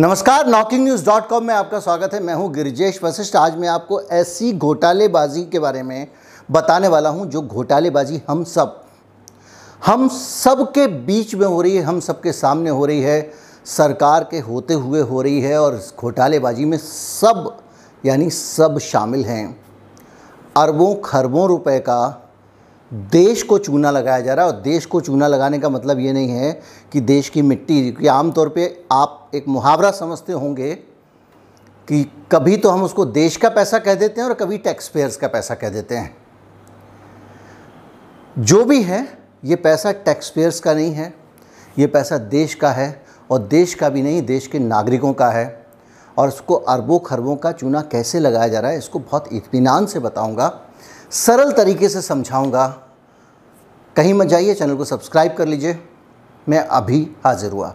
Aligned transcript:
नमस्कार 0.00 0.46
knocking 0.46 0.82
news 0.84 1.04
dot 1.06 1.26
com 1.28 1.44
में 1.44 1.52
आपका 1.54 1.78
स्वागत 1.80 2.14
है। 2.14 2.20
मैं 2.22 2.34
हूँ 2.34 2.48
गिरिजेश 2.52 3.00
वशिष्ठ। 3.02 3.34
आज 3.36 3.56
मैं 3.56 3.68
आपको 3.68 4.00
ऐसी 4.02 4.52
घोटालेबाजी 4.52 5.42
के 5.44 5.58
बारे 5.58 5.82
में 5.82 6.06
बताने 6.50 6.88
वाला 6.88 7.08
हूँ, 7.08 7.26
जो 7.26 7.42
घोटालेबाजी 7.42 8.20
हम 8.28 8.44
सब 8.44 8.80
हम 9.86 10.08
सब 10.08 10.62
के 10.72 10.86
बीच 10.86 11.34
में 11.34 11.46
हो 11.46 11.60
रही 11.62 11.76
है, 11.76 11.82
हम 11.82 12.00
सब 12.00 12.20
के 12.20 12.32
सामने 12.32 12.70
हो 12.70 12.86
रही 12.86 13.02
है, 13.02 13.32
सरकार 13.66 14.24
के 14.30 14.38
होते 14.38 14.74
हुए 14.74 15.00
हो 15.00 15.22
रही 15.22 15.40
है 15.40 15.60
और 15.60 15.80
घोटालेबाजी 15.98 16.64
में 16.64 16.78
सब, 16.78 17.56
यानी 18.04 18.30
सब 18.30 18.78
शामिल 18.82 19.24
हैं। 19.24 19.60
अरबों 20.56 20.94
खरबों 21.04 21.46
रुपए 21.48 21.78
का 21.78 22.29
देश 22.94 23.42
को 23.42 23.58
चूना 23.58 23.90
लगाया 23.90 24.20
जा 24.20 24.34
रहा 24.34 24.46
है 24.46 24.52
और 24.52 24.60
देश 24.60 24.86
को 24.86 25.00
चूना 25.00 25.26
लगाने 25.26 25.58
का 25.58 25.68
मतलब 25.68 25.98
ये 25.98 26.12
नहीं 26.12 26.28
है 26.28 26.52
कि 26.92 27.00
देश 27.00 27.28
की 27.28 27.42
मिट्टी 27.42 27.90
कि 27.92 28.06
आमतौर 28.06 28.48
पे 28.48 28.84
आप 28.92 29.30
एक 29.34 29.48
मुहावरा 29.48 29.90
समझते 29.90 30.32
होंगे 30.32 30.74
कि 31.88 32.02
कभी 32.32 32.56
तो 32.56 32.70
हम 32.70 32.82
उसको 32.82 33.04
देश 33.04 33.36
का 33.36 33.48
पैसा 33.48 33.78
कह 33.78 33.94
देते 33.94 34.20
हैं 34.20 34.28
और 34.28 34.34
कभी 34.34 34.58
टैक्स 34.58 34.88
पेयर्स 34.88 35.16
का 35.16 35.28
पैसा 35.28 35.54
कह 35.54 35.68
देते 35.68 35.96
हैं। 35.96 36.16
जो 38.38 38.64
भी 38.64 38.82
है, 38.82 39.18
ये 39.44 39.56
पैसा 39.56 39.92
टैक्स 39.92 40.30
पेयर्स 40.30 40.60
का 40.60 40.74
नहीं 40.74 40.92
है, 40.92 41.14
ये 41.78 41.86
पैसा 41.86 42.18
देश 42.18 42.54
का 42.54 42.70
है 42.70 43.02
और 43.30 43.38
देश 43.38 43.74
का 43.74 43.88
भी 43.88 44.02
नहीं, 44.02 44.22
देश 44.22 44.46
के 44.46 44.58
नागरिकों 44.58 45.12
का 45.12 45.30
है। 45.30 45.66
और 46.18 46.28
उसको 46.28 46.54
अरबों 46.54 46.98
खरबों 46.98 47.36
का 47.36 47.52
चूना 47.52 47.80
कैसे 47.82 48.18
लगाया 48.18 48.48
जा 48.48 48.60
रहा 48.60 48.70
है, 48.70 48.78
इसको 48.78 48.98
बहुत 48.98 49.32
इत्मीनान 49.32 49.86
से 49.86 49.98
बताऊँगा। 49.98 50.46
सरल 51.12 51.50
तरीके 51.52 51.88
से 51.88 52.00
समझाऊँगा। 52.02 52.66
कहीं 53.96 54.12
मत 54.14 54.26
जाइए, 54.26 54.54
चैनल 54.54 54.76
को 54.76 54.84
सब्सक्राइब 54.84 55.32
कर 55.38 55.46
लीजिए। 55.46 55.78
मैं 56.46 56.58
अभी 56.58 56.98
हाजिर 57.24 57.52
हुआ। 57.52 57.74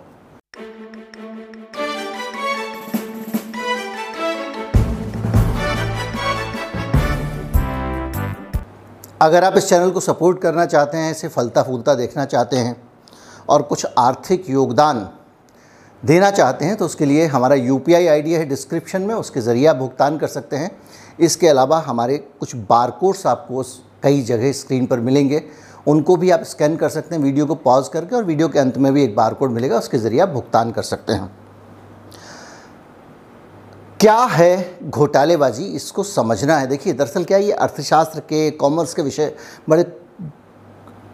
अगर 9.22 9.44
आप 9.44 9.58
इस 9.58 9.68
चैनल 9.70 9.92
को 9.92 10.00
सपोर्ट 10.00 10.42
करना 10.42 10.66
चाहते 10.66 10.98
हैं, 10.98 11.12
इसे 11.12 11.28
फलता 11.28 11.64
फूलता 11.64 11.94
देखना 11.96 12.26
चाहते 12.26 12.58
हैं 12.58 12.76
और 13.50 13.62
कुछ 13.62 13.86
आर्थिक 13.98 14.50
योगदान 14.50 15.10
देना 16.04 16.32
चाहते 16.32 16.66
हैं 16.66 16.76
तो 16.78 16.86
उसके 16.86 17.06
लिए 17.06 17.26
हमारा 17.28 17.56
यू 17.56 17.78
पी 17.78 17.94
आई 17.94 18.32
है 18.32 18.46
डिस्क्रिप्शन 18.46 19.02
में, 19.02 19.16
उसके 19.16 19.42
ज़रिए 19.42 19.68
आप 19.68 19.76
भुगतान 19.76 20.18
कर 20.18 20.28
सकते 20.28 20.56
हैं। 20.56 20.72
इसके 21.20 21.48
अलावा 21.48 21.80
हमारे 21.80 22.18
कुछ 22.40 22.56
बार 22.70 22.92
कोड्स 22.92 23.26
आपको 23.28 23.64
कई 24.04 24.22
जगह 24.24 24.52
स्क्रीन 24.52 24.86
पर 24.86 25.00
मिलेंगे। 25.00 25.44
उनको 25.88 26.16
भी 26.18 26.30
आप 26.30 26.44
स्कैन 26.44 26.76
कर 26.76 26.90
सकते 26.90 27.16
हैं, 27.16 27.22
वीडियो 27.24 27.46
को 27.46 27.56
पॉज 27.56 27.88
करके 27.88 28.16
और 28.16 28.24
वीडियो 28.24 28.48
के 28.48 28.60
अंत 28.60 28.78
में 28.78 28.94
भी 28.94 29.04
एक 29.04 29.16
बार 29.16 29.34
कोड 29.34 29.52
मिलेगा, 29.52 29.78
उसके 29.78 29.98
ज़रिए 29.98 30.20
आप 30.20 30.30
भुगतान 30.30 30.72
कर 30.72 30.84
सकते 30.84 31.14
हैं। 31.14 31.32
क्या 34.00 34.18
है 34.22 34.80
घोटालेबाजी? 34.84 35.64
इसको 35.66 36.04
समझना 36.04 36.58
है। 36.58 36.68
देखिए, 36.68 36.94
दरअसल 36.94 37.24
क्या 37.24 37.38
ये 37.38 37.52
अर्थशास्त्र 37.52 38.20
के, 38.20 38.50
कॉमर्स 38.52 38.94
के 38.94 39.02
विषय 39.02 39.36
बड़े 39.70 39.86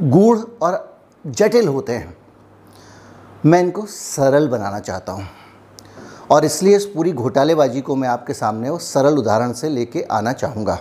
गूढ़ 0.02 0.40
और 0.62 1.00
जटिल 1.26 1.68
होते 1.68 1.94
हैं। 1.94 2.16
मैं 3.46 3.60
इनको 3.60 3.86
सरल 3.86 4.48
बनाना 4.48 4.80
चाहता 4.80 5.12
हूँ। 5.12 5.28
और 6.32 6.46
इसलिए 6.46 6.76
इस 6.76 6.86
पूरी 6.86 7.12
घोटालेबाजी 7.14 7.82
को 7.82 7.96
मैं 7.96 8.10
आपके 8.10 8.34
सामने 8.34 8.70
वो 8.70 8.78
सरल 8.80 9.18
उदाहरण 9.18 9.54
से 9.54 9.70
लेके 9.70 10.02
आना 10.12 10.34
चाहूँगा। 10.34 10.80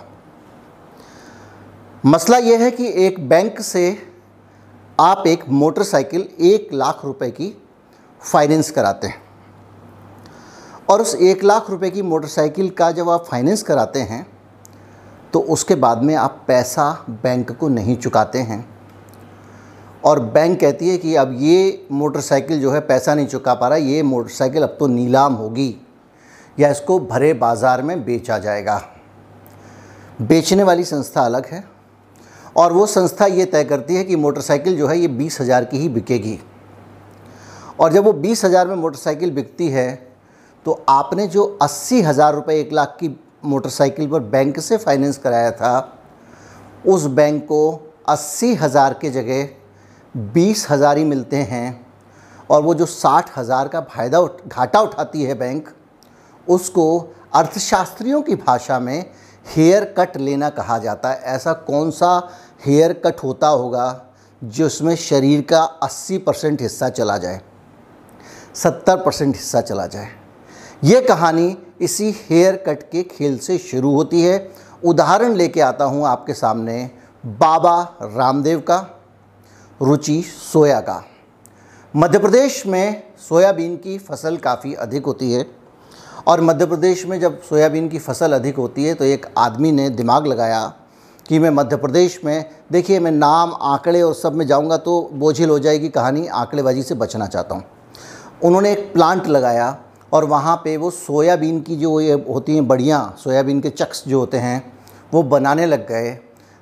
मसला 2.05 2.37
यह 2.37 2.63
है 2.63 2.71
कि 2.71 2.87
एक 3.05 3.19
बैंक 3.29 3.59
से 3.61 3.97
आप 4.99 5.23
एक 5.27 5.43
मोटरसाइकिल 5.49 6.27
एक 6.41 6.73
लाख 6.73 7.05
रुपए 7.05 7.29
की 7.31 7.53
फाइनेंस 8.21 8.71
कराते 8.71 9.07
हैं। 9.07 9.21
और 10.89 11.01
उस 11.01 11.15
एक 11.15 11.43
लाख 11.43 11.69
रुपए 11.69 11.89
की 11.89 12.01
मोटरसाइकिल 12.01 12.69
का 12.69 12.91
जब 12.91 13.09
आप 13.09 13.25
फाइनेंस 13.25 13.63
कराते 13.63 13.99
हैं 13.99 14.25
तो 15.33 15.39
उसके 15.39 15.75
बाद 15.75 16.03
में 16.03 16.15
आप 16.15 16.43
पैसा 16.47 16.91
बैंक 17.23 17.51
को 17.51 17.69
नहीं 17.69 17.95
चुकाते 17.97 18.39
हैं। 18.39 18.65
और 20.03 20.19
बैंक 20.19 20.59
कहती 20.59 20.89
है 20.89 20.97
कि 20.97 21.15
अब 21.15 21.35
ये 21.39 21.87
मोटरसाइकिल 21.91 22.61
जो 22.61 22.71
है 22.71 22.79
पैसा 22.81 23.13
नहीं 23.15 23.27
चुका 23.27 23.53
पा 23.53 23.67
रहा, 23.67 23.77
ये 23.77 24.03
मोटरसाइकिल 24.03 24.63
अब 24.63 24.75
तो 24.79 24.87
नीलाम 24.87 25.33
होगी, 25.33 25.75
या 26.57 26.69
इसको 26.69 26.99
भरे 27.01 27.33
बाज़ार 27.35 27.81
में 27.81 28.03
बेचा 28.05 28.37
जाएगा। 28.39 28.81
बेचने 30.21 30.63
वाली 30.63 30.83
संस्था 30.83 31.21
अलग 31.21 31.45
है 31.45 31.63
और 32.55 32.73
वो 32.73 32.85
संस्था 32.87 33.25
ये 33.27 33.45
तय 33.45 33.63
करती 33.63 33.95
है 33.95 34.03
कि 34.03 34.15
मोटरसाइकिल 34.15 34.77
जो 34.77 34.87
है 34.87 34.97
ये 34.99 35.07
बीस 35.09 35.39
हज़ार 35.41 35.65
की 35.65 35.77
ही 35.77 35.89
बिकेगी। 35.89 36.39
और 37.79 37.93
जब 37.93 38.03
वो 38.03 38.13
बीस 38.15 38.43
हज़ार 38.45 38.67
में 38.67 38.75
मोटरसाइकिल 38.75 39.31
बिकती 39.31 39.69
है 39.69 39.93
तो 40.65 40.83
आपने 40.89 41.27
जो 41.27 41.45
अस्सी 41.61 42.01
हज़ार 42.01 42.33
रुपये 42.35 42.59
एक 42.59 42.73
लाख 42.73 42.97
की 42.99 43.15
मोटरसाइकिल 43.45 44.07
पर 44.07 44.19
बैंक 44.21 44.59
से 44.59 44.77
फाइनेंस 44.77 45.17
कराया 45.17 45.51
था, 45.51 45.97
उस 46.85 47.05
बैंक 47.05 47.43
को 47.43 47.91
अस्सी 48.07 48.53
हज़ार 48.55 48.93
के 48.93 49.09
जगह 49.11 49.47
बीस 50.15 50.65
हज़ार 50.69 50.97
ही 50.97 51.03
मिलते 51.03 51.37
हैं 51.37 51.85
और 52.49 52.61
वो 52.61 52.73
जो 52.73 52.85
साठ 52.85 53.29
हज़ार 53.37 53.67
का 53.67 53.81
फ़ायदा 53.81 54.19
उठ, 54.19 54.41
घाटा 54.47 54.79
उठाती 54.81 55.23
है 55.23 55.33
बैंक 55.35 55.69
उसको 56.47 57.13
अर्थशास्त्रियों 57.33 58.21
की 58.21 58.35
भाषा 58.37 58.79
में 58.79 59.05
हेयर 59.45 59.83
कट 59.97 60.17
लेना 60.17 60.49
कहा 60.49 60.77
जाता 60.77 61.09
है। 61.09 61.21
ऐसा 61.25 61.53
कौन 61.63 61.91
सा 61.91 62.29
हेयर 62.65 62.93
कट 63.05 63.23
होता 63.23 63.47
होगा 63.47 64.05
जिसमें 64.41 64.95
शरीर 64.97 65.41
का 65.51 65.61
80 65.83 66.17
परसेंट 66.17 66.61
हिस्सा 66.61 66.89
चला 66.89 67.17
जाए 67.17 67.41
70 68.55 68.95
परसेंट 69.05 69.35
हिस्सा 69.35 69.61
चला 69.61 69.85
जाए? 69.87 70.09
ये 70.83 71.01
कहानी 71.01 71.57
इसी 71.81 72.11
हेयर 72.21 72.55
कट 72.67 72.83
के 72.91 73.03
खेल 73.05 73.37
से 73.39 73.57
शुरू 73.59 73.93
होती 73.95 74.21
है। 74.21 74.51
उदाहरण 74.83 75.35
लेके 75.35 75.61
आता 75.61 75.85
हूँ 75.85 76.05
आपके 76.07 76.33
सामने 76.33 76.89
बाबा 77.23 77.81
रामदेव 78.03 78.59
का। 78.61 78.79
रुचि 79.81 80.21
सोया 80.23 80.79
का। 80.79 81.03
मध्य 81.93 82.19
प्रदेश 82.19 82.65
में 82.67 83.03
सोयाबीन 83.19 83.75
की 83.77 83.97
फ़सल 83.97 84.37
काफ़ी 84.37 84.73
अधिक 84.75 85.05
होती 85.05 85.31
है 85.31 85.45
और 86.27 86.41
मध्य 86.41 86.65
प्रदेश 86.65 87.05
में 87.05 87.19
जब 87.19 87.41
सोयाबीन 87.41 87.87
की 87.89 87.99
फ़सल 87.99 88.33
अधिक 88.33 88.57
होती 88.57 88.85
है 88.85 88.93
तो 88.93 89.05
एक 89.05 89.25
आदमी 89.37 89.71
ने 89.71 89.89
दिमाग 89.89 90.27
लगाया 90.27 90.61
कि 91.25 91.39
मैं 91.39 91.49
मध्य 91.49 91.75
प्रदेश 91.77 92.19
में, 92.25 92.45
देखिए 92.71 92.99
मैं 92.99 93.11
नाम, 93.11 93.53
आंकड़े 93.53 94.01
और 94.01 94.13
सब 94.13 94.33
में 94.33 94.45
जाऊँगा 94.47 94.77
तो 94.77 95.09
बोझिल 95.13 95.49
हो 95.49 95.59
जाएगी 95.59 95.89
कहानी, 95.89 96.27
आंकड़ेबाजी 96.27 96.83
से 96.83 96.95
बचना 96.95 97.27
चाहता 97.27 97.55
हूँ। 97.55 97.63
उन्होंने 98.43 98.71
एक 98.71 98.91
प्लांट 98.93 99.27
लगाया 99.27 99.77
और 100.13 100.25
वहाँ 100.25 100.55
पे 100.63 100.77
वो 100.77 100.89
सोयाबीन 100.91 101.61
की 101.61 101.75
जो 101.75 101.99
ये 101.99 102.13
होती 102.29 102.55
हैं 102.55 102.67
बढ़िया, 102.67 103.13
सोयाबीन 103.17 103.61
के 103.61 103.69
चक्स 103.69 104.03
जो 104.07 104.19
होते 104.19 104.37
हैं, 104.37 104.73
वो 105.13 105.23
बनाने 105.23 105.65
लग 105.65 105.87
गए। 105.87 106.19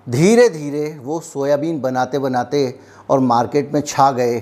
धीरे 0.07 0.47
धीरे 0.49 0.87
वो 1.03 1.19
सोयाबीन 1.19 1.79
बनाते 1.81 2.19
बनाते 2.19 2.79
और 3.09 3.19
मार्केट 3.21 3.73
में 3.73 3.81
छा 3.81 4.11
गए। 4.11 4.41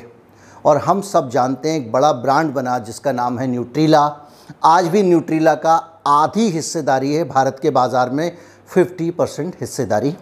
और 0.66 0.78
हम 0.78 1.02
सब 1.04 1.30
जानते 1.30 1.70
हैं 1.70 1.78
एक 1.78 1.92
बड़ा 1.92 2.12
ब्रांड 2.14 2.54
बना 2.54 2.78
जिसका 2.80 3.12
नाम 3.12 3.40
है 3.40 3.48
न्यूट्रीला। 3.48 4.04
आज 4.66 4.88
भी 4.88 5.02
न्यूट्रीला 5.04 5.54
का 5.56 5.76
आधी 6.08 6.50
हिस्सेदारी 6.50 7.14
है, 7.14 7.24
भारत 7.26 7.60
के 7.62 7.70
बाज़ार 7.70 8.10
में 8.10 8.38
50 8.70 9.10
परसेंट 9.12 9.56
हिस्सेदारी। 9.62 10.16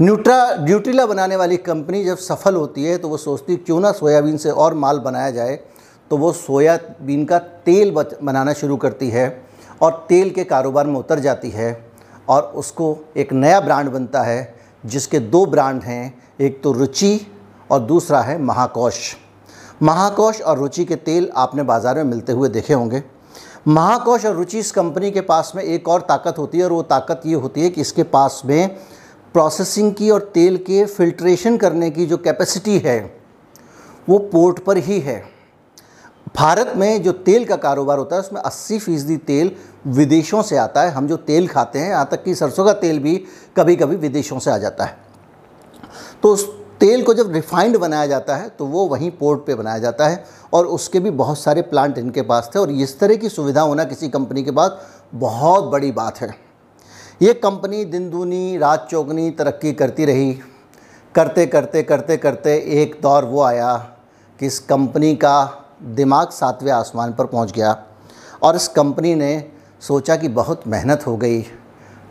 न्यूट्रा, 0.00 0.56
न्यूट्रीला 0.56 1.06
बनाने 1.06 1.36
वाली 1.36 1.56
कंपनी 1.58 2.04
जब 2.04 2.16
सफल 2.18 2.56
होती 2.56 2.84
है 2.84 2.96
तो 2.98 3.08
वो 3.08 3.16
सोचती 3.16 3.56
क्यों 3.56 3.80
ना 3.80 3.92
सोयाबीन 3.92 4.36
से 4.36 4.50
और 4.50 4.74
माल 4.74 4.98
बनाया 4.98 5.30
जाए? 5.30 5.58
तो 6.10 6.16
वो 6.16 6.32
सोयाबीन 6.32 7.24
का 7.24 7.38
तेल 7.38 7.90
बनाना 7.90 8.52
शुरू 8.52 8.76
करती 8.76 9.08
है 9.10 9.26
और 9.82 10.04
तेल 10.08 10.30
के 10.30 10.44
कारोबार 10.44 10.86
में 10.86 10.94
उतर 10.94 11.18
जाती 11.18 11.50
है। 11.50 11.72
और 12.28 12.42
उसको 12.54 12.96
एक 13.16 13.32
नया 13.32 13.60
ब्रांड 13.60 13.90
बनता 13.90 14.22
है, 14.22 14.54
जिसके 14.84 15.18
दो 15.18 15.44
ब्रांड 15.46 15.82
हैं, 15.82 16.14
एक 16.40 16.62
तो 16.62 16.72
रुचि 16.72 17.20
और 17.70 17.80
दूसरा 17.80 18.20
है 18.20 18.38
महाकोश। 18.38 19.16
महाकोश 19.82 20.40
और 20.40 20.58
रुचि 20.58 20.84
के 20.84 20.96
तेल 20.96 21.30
आपने 21.36 21.62
बाज़ार 21.62 21.96
में 21.96 22.04
मिलते 22.04 22.32
हुए 22.32 22.48
देखे 22.48 22.74
होंगे। 22.74 23.02
महाकोश 23.68 24.24
और 24.24 24.34
रुचि 24.34 24.58
इस 24.58 24.70
कंपनी 24.72 25.10
के 25.10 25.20
पास 25.22 25.52
में 25.56 25.62
एक 25.62 25.88
और 25.88 26.00
ताकत 26.00 26.38
होती 26.38 26.58
है 26.58 26.64
और 26.64 26.72
वो 26.72 26.82
ताकत 26.84 27.22
ये 27.26 27.34
होती 27.34 27.60
है 27.60 27.70
कि 27.70 27.80
इसके 27.80 28.02
पास 28.04 28.40
में 28.44 28.76
प्रोसेसिंग 29.34 29.92
की 29.94 30.10
और 30.10 30.30
तेल 30.34 30.56
के 30.56 30.84
फिल्ट्रेशन 30.86 31.56
करने 31.56 31.90
की 31.90 32.06
जो 32.06 32.16
कैपेसिटी 32.16 32.78
है, 32.78 32.98
वो 34.08 34.18
पोर्ट 34.18 34.58
पर 34.58 34.76
ही 34.78 34.98
है। 35.00 35.22
भारत 36.34 36.72
में 36.76 37.02
जो 37.02 37.12
तेल 37.12 37.44
का 37.44 37.56
कारोबार 37.56 37.98
होता 37.98 38.16
है, 38.16 38.22
उसमें 38.22 38.40
80 38.42 38.78
फ़ीसदी 38.78 39.16
तेल 39.18 39.50
विदेशों 39.88 40.42
से 40.42 40.56
आता 40.56 40.82
है। 40.82 40.90
हम 40.90 41.06
जो 41.06 41.16
तेल 41.18 41.46
खाते 41.48 41.78
हैं, 41.78 41.90
यहाँ 41.90 42.08
तक 42.10 42.22
कि 42.24 42.34
सरसों 42.34 42.64
का 42.64 42.72
तेल 42.72 42.98
भी 42.98 43.16
कभी 43.56 43.76
कभी 43.76 43.96
विदेशों 43.96 44.38
से 44.38 44.50
आ 44.50 44.58
जाता 44.58 44.84
है। 44.84 44.96
तो 46.22 46.32
उस 46.32 46.46
तेल 46.80 47.02
को 47.02 47.14
जब 47.14 47.32
रिफाइंड 47.32 47.76
बनाया 47.78 48.06
जाता 48.06 48.36
है 48.36 48.48
तो 48.48 48.66
वो 48.66 48.86
वहीं 48.86 49.10
पोर्ट 49.10 49.44
पे 49.46 49.54
बनाया 49.54 49.78
जाता 49.78 50.08
है 50.08 50.24
और 50.52 50.66
उसके 50.66 51.00
भी 51.00 51.10
बहुत 51.12 51.38
सारे 51.38 51.62
प्लांट 51.62 51.98
इनके 51.98 52.22
पास 52.22 52.50
थे 52.54 52.58
और 52.58 52.70
इस 52.70 52.98
तरह 53.00 53.16
की 53.16 53.28
सुविधा 53.28 53.60
होना 53.60 53.84
किसी 53.84 54.08
कंपनी 54.08 54.42
के 54.44 54.50
पास 54.50 54.78
बहुत 55.14 55.64
बड़ी 55.64 55.90
बात 55.92 56.20
है। 56.20 56.34
ये 57.22 57.34
कंपनी 57.34 57.84
दिन 57.84 58.10
दूनी 58.10 58.56
रात 58.58 58.88
चौगनी 58.90 59.30
तरक्की 59.30 59.72
करती 59.72 60.04
रही। 60.04 60.32
करते 61.14 61.46
करते 61.46 61.82
करते 61.82 62.16
करते 62.16 62.56
एक 62.82 62.98
दौर 63.02 63.24
वो 63.24 63.42
आया 63.42 63.74
कि 64.40 64.46
इस 64.46 64.58
कंपनी 64.58 65.14
का 65.16 65.44
दिमाग 65.86 66.30
सातवें 66.30 66.72
आसमान 66.72 67.12
पर 67.12 67.26
पहुँच 67.26 67.52
गया 67.52 67.76
और 68.42 68.56
इस 68.56 68.68
कंपनी 68.68 69.14
ने 69.14 69.50
सोचा 69.82 70.16
कि 70.16 70.28
बहुत 70.28 70.66
मेहनत 70.66 71.06
हो 71.06 71.16
गई, 71.16 71.40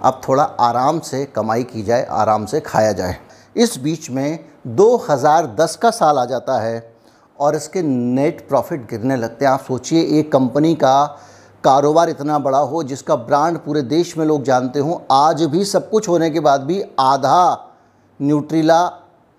अब 0.01 0.21
थोड़ा 0.27 0.43
आराम 0.43 0.99
से 0.99 1.23
कमाई 1.25 1.63
की 1.63 1.83
जाए, 1.83 2.05
आराम 2.05 2.45
से 2.45 2.59
खाया 2.59 2.91
जाए। 2.91 3.17
इस 3.55 3.77
बीच 3.79 4.09
में 4.09 4.39
2010 4.67 5.75
का 5.75 5.89
साल 5.91 6.17
आ 6.17 6.25
जाता 6.25 6.59
है 6.61 6.93
और 7.39 7.55
इसके 7.55 7.81
नेट 7.81 8.47
प्रॉफिट 8.49 8.89
गिरने 8.89 9.15
लगते 9.15 9.45
हैं। 9.45 9.51
आप 9.51 9.61
सोचिए, 9.61 10.19
एक 10.19 10.31
कंपनी 10.31 10.73
का 10.75 11.05
कारोबार 11.63 12.09
इतना 12.09 12.39
बड़ा 12.39 12.57
हो, 12.57 12.83
जिसका 12.83 13.15
ब्रांड 13.15 13.57
पूरे 13.57 13.81
देश 13.81 14.17
में 14.17 14.25
लोग 14.25 14.43
जानते 14.43 14.79
हों, 14.79 14.97
आज 15.11 15.43
भी 15.43 15.65
सब 15.65 15.89
कुछ 15.89 16.09
होने 16.09 16.29
के 16.29 16.39
बाद 16.39 16.61
भी 16.61 16.83
आधा 16.99 17.69
न्यूट्रीला 18.19 18.85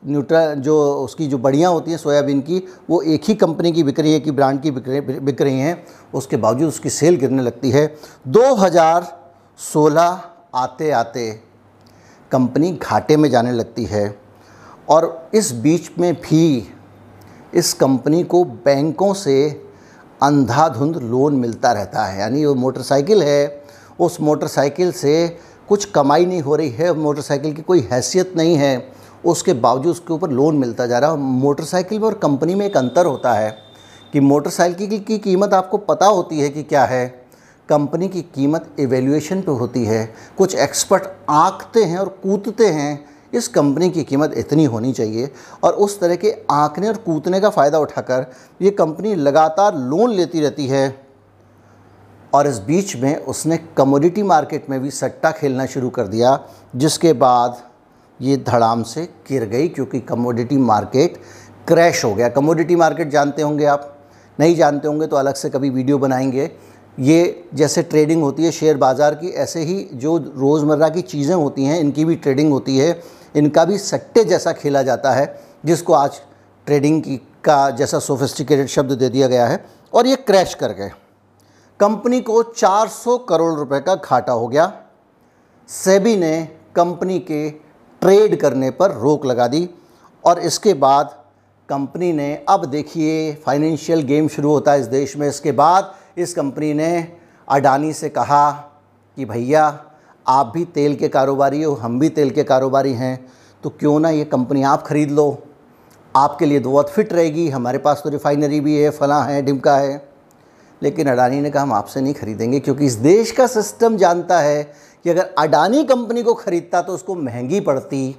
न्यूट्रा 0.06 0.54
जो 0.54 0.94
उसकी 0.94 1.26
जो 1.26 1.38
बढ़िया 1.38 1.68
होती 1.68 1.90
हैं 1.90 1.98
सोयाबीन 1.98 2.40
की, 2.40 2.68
वो 2.90 3.02
एक 3.02 3.22
ही 3.24 3.34
कंपनी 3.34 3.72
की 3.72 3.82
बिक 3.82 4.00
रही 4.00 4.12
है 4.12 4.20
कि 4.20 4.30
ब्रांड 4.30 4.62
की 4.62 4.70
बिक 4.70 4.88
रही 4.88 5.00
बिक 5.00 5.42
रही 5.42 5.60
हैं। 5.60 5.86
उसके 6.14 6.36
बावजूद 6.36 6.68
उसकी 6.68 6.90
सेल 6.90 7.16
गिरने 7.16 7.42
लगती 7.42 7.70
है। 7.70 7.96
2016 8.28 10.24
आते 10.54 10.90
आते 10.90 11.40
कंपनी 12.32 12.72
घाटे 12.72 13.16
में 13.16 13.30
जाने 13.30 13.52
लगती 13.52 13.84
है। 13.84 14.20
और 14.88 15.30
इस 15.34 15.52
बीच 15.52 15.90
में 15.98 16.14
भी 16.14 16.72
इस 17.54 17.72
कंपनी 17.72 18.24
को 18.24 18.44
बैंकों 18.44 19.14
से 19.14 19.64
अंधाधुंध 20.22 20.96
लोन 20.96 21.34
मिलता 21.34 21.72
रहता 21.72 22.04
है। 22.04 22.20
यानी 22.20 22.44
वो 22.44 22.54
मोटरसाइकिल 22.54 23.22
है, 23.22 23.64
उस 24.00 24.20
मोटरसाइकिल 24.20 24.92
से 24.92 25.38
कुछ 25.68 25.84
कमाई 25.84 26.26
नहीं 26.26 26.42
हो 26.42 26.56
रही 26.56 26.70
है 26.70 26.94
मोटरसाइकिल 26.94 27.52
की 27.52 27.62
कोई 27.62 27.88
हैसियत 27.92 28.32
नहीं 28.36 28.54
है। 28.54 28.93
उसके 29.24 29.52
बावजूद 29.52 29.92
उसके 29.92 30.12
ऊपर 30.12 30.30
लोन 30.30 30.56
मिलता 30.56 30.86
जा 30.86 30.98
रहा 30.98 31.10
है 31.10 31.16
मोटरसाइकिल 31.16 31.98
में 31.98 32.06
और 32.06 32.14
कंपनी 32.14 32.54
में 32.54 32.66
एक 32.66 32.76
अंतर 32.76 33.06
होता 33.06 33.32
है 33.32 33.50
कि 34.12 34.20
मोटरसाइकिल 34.20 34.98
की 34.98 35.18
कीमत 35.18 35.54
आपको 35.54 35.78
पता 35.78 36.06
होती 36.06 36.40
है 36.40 36.48
कि 36.48 36.62
क्या 36.62 36.84
है। 36.84 37.06
कंपनी 37.68 38.08
की 38.08 38.22
कीमत 38.24 38.66
एवेल्यूएशन 38.80 39.40
पे 39.40 39.52
होती 39.52 39.84
है। 39.84 40.04
कुछ 40.38 40.54
एक्सपर्ट 40.54 41.04
आंकते 41.30 41.84
हैं 41.84 41.98
और 41.98 42.08
कूदते 42.22 42.66
हैं। 42.66 43.04
इस 43.32 43.48
कंपनी 43.48 43.90
की 43.90 44.02
कीमत 44.04 44.34
इतनी 44.36 44.64
होनी 44.64 44.92
चाहिए 44.92 45.30
और 45.64 45.72
उस 45.74 45.98
तरह 46.00 46.16
के 46.16 46.30
आंकने 46.50 46.88
और 46.88 46.96
कूदने 46.96 47.40
का 47.40 47.50
फ़ायदा 47.50 47.78
उठाकर 47.78 48.26
ये 48.62 48.70
कंपनी 48.70 49.14
लगातार 49.14 49.76
लोन 49.76 50.12
लेती 50.12 50.40
रहती 50.40 50.66
है। 50.66 51.04
और 52.34 52.46
इस 52.46 52.58
बीच 52.58 52.96
में 52.96 53.16
उसने 53.16 53.56
कमोडिटी 53.76 54.22
मार्केट 54.22 54.70
में 54.70 54.80
भी 54.80 54.90
सट्टा 54.90 55.30
खेलना 55.30 55.66
शुरू 55.66 55.90
कर 55.90 56.06
दिया, 56.06 56.38
जिसके 56.76 57.12
बाद 57.12 57.56
ये 58.20 58.36
धड़ाम 58.38 58.82
से 58.82 59.04
गिर 59.28 59.44
गई 59.44 59.68
क्योंकि 59.68 60.00
कमोडिटी 60.00 60.56
मार्केट 60.56 61.16
क्रैश 61.68 62.04
हो 62.04 62.14
गया। 62.14 62.28
कमोडिटी 62.28 62.76
मार्केट 62.76 63.08
जानते 63.08 63.42
होंगे 63.42 63.64
आप, 63.64 63.90
नहीं 64.38 64.54
जानते 64.56 64.88
होंगे 64.88 65.06
तो 65.06 65.16
अलग 65.16 65.34
से 65.34 65.50
कभी 65.50 65.70
वीडियो 65.70 65.98
बनाएँगे। 65.98 66.50
ये 66.98 67.44
जैसे 67.54 67.82
ट्रेडिंग 67.82 68.22
होती 68.22 68.44
है 68.44 68.50
शेयर 68.50 68.76
बाज़ार 68.76 69.14
की, 69.14 69.28
ऐसे 69.28 69.60
ही 69.60 69.88
जो 69.92 70.16
रोज़मर्रा 70.36 70.88
की 70.88 71.02
चीज़ें 71.02 71.34
होती 71.34 71.64
हैं, 71.64 71.78
इनकी 71.80 72.04
भी 72.04 72.16
ट्रेडिंग 72.16 72.52
होती 72.52 72.78
है। 72.78 73.02
इनका 73.36 73.64
भी 73.64 73.78
सट्टे 73.78 74.24
जैसा 74.24 74.52
खेला 74.52 74.82
जाता 74.82 75.12
है, 75.12 75.40
जिसको 75.64 75.92
आज 75.92 76.20
ट्रेडिंग 76.66 77.02
की 77.02 77.16
का 77.44 77.70
जैसा 77.70 77.98
सोफिस्टिकेटेड 77.98 78.66
शब्द 78.66 78.92
दे 78.92 79.08
दिया 79.08 79.28
गया 79.28 79.46
है, 79.46 79.64
और 79.92 80.06
ये 80.06 80.16
क्रैश 80.16 80.54
कर 80.54 80.72
गए। 80.72 80.90
कंपनी 81.80 82.20
को 82.20 82.42
400 82.42 83.16
करोड़ 83.18 83.52
रुपए 83.54 83.80
का 83.80 83.94
घाटा 83.94 84.32
हो 84.32 84.46
गया। 84.48 84.72
सेबी 85.68 86.16
ने 86.16 86.48
कंपनी 86.76 87.18
के 87.20 87.48
ट्रेड 88.04 88.36
करने 88.40 88.70
पर 88.70 88.90
रोक 88.92 89.24
लगा 89.26 89.46
दी 89.48 89.68
और 90.24 90.38
इसके 90.38 90.74
बाद 90.74 91.14
कंपनी 91.68 92.12
ने, 92.12 92.34
अब 92.48 92.64
देखिए, 92.64 93.32
फाइनेंशियल 93.46 94.02
गेम 94.02 94.28
शुरू 94.28 94.50
होता 94.50 94.72
है 94.72 94.80
इस 94.80 94.86
देश 94.86 95.16
में। 95.16 95.28
इसके 95.28 95.52
बाद 95.52 95.94
इस 96.18 96.34
कंपनी 96.34 96.72
ने 96.74 97.12
अडानी 97.48 97.92
से 97.92 98.08
कहा 98.08 98.50
कि, 98.50 99.24
भैया, 99.24 99.84
आप 100.26 100.52
भी 100.54 100.64
तेल 100.64 100.96
के 100.96 101.08
कारोबारी 101.08 101.62
हो, 101.62 101.72
हम 101.74 101.98
भी 102.00 102.08
तेल 102.10 102.30
के 102.30 102.44
कारोबारी 102.44 102.92
हैं 102.92 103.26
तो 103.64 103.70
क्यों 103.70 103.98
ना 104.00 104.10
ये 104.10 104.24
कंपनी 104.24 104.62
आप 104.62 104.86
ख़रीद 104.86 105.10
लो? 105.10 105.42
आपके 106.14 106.46
लिए 106.46 106.60
तो 106.60 106.70
बहुत 106.70 106.90
फिट 106.90 107.12
रहेगी, 107.12 107.48
हमारे 107.48 107.78
पास 107.78 108.00
तो 108.04 108.10
रिफाइनरी 108.10 108.60
भी 108.60 108.76
है, 108.78 108.90
फला 108.90 109.22
है 109.22 109.42
डिमका 109.42 109.76
है। 109.76 110.08
लेकिन 110.82 111.08
अडानी 111.08 111.40
ने 111.40 111.50
कहा, 111.50 111.62
हम 111.62 111.72
आपसे 111.72 112.00
नहीं 112.00 112.14
खरीदेंगे, 112.14 112.60
क्योंकि 112.60 112.86
इस 112.86 112.94
देश 112.94 113.30
का 113.30 113.46
सिस्टम 113.46 113.96
जानता 113.96 114.40
है 114.40 114.72
कि 115.04 115.10
अगर 115.10 115.34
अडानी 115.38 115.82
कंपनी 115.84 116.22
को 116.22 116.34
ख़रीदता 116.34 116.80
तो 116.82 116.92
उसको 116.92 117.14
महँगी 117.14 117.60
पड़ती। 117.60 118.16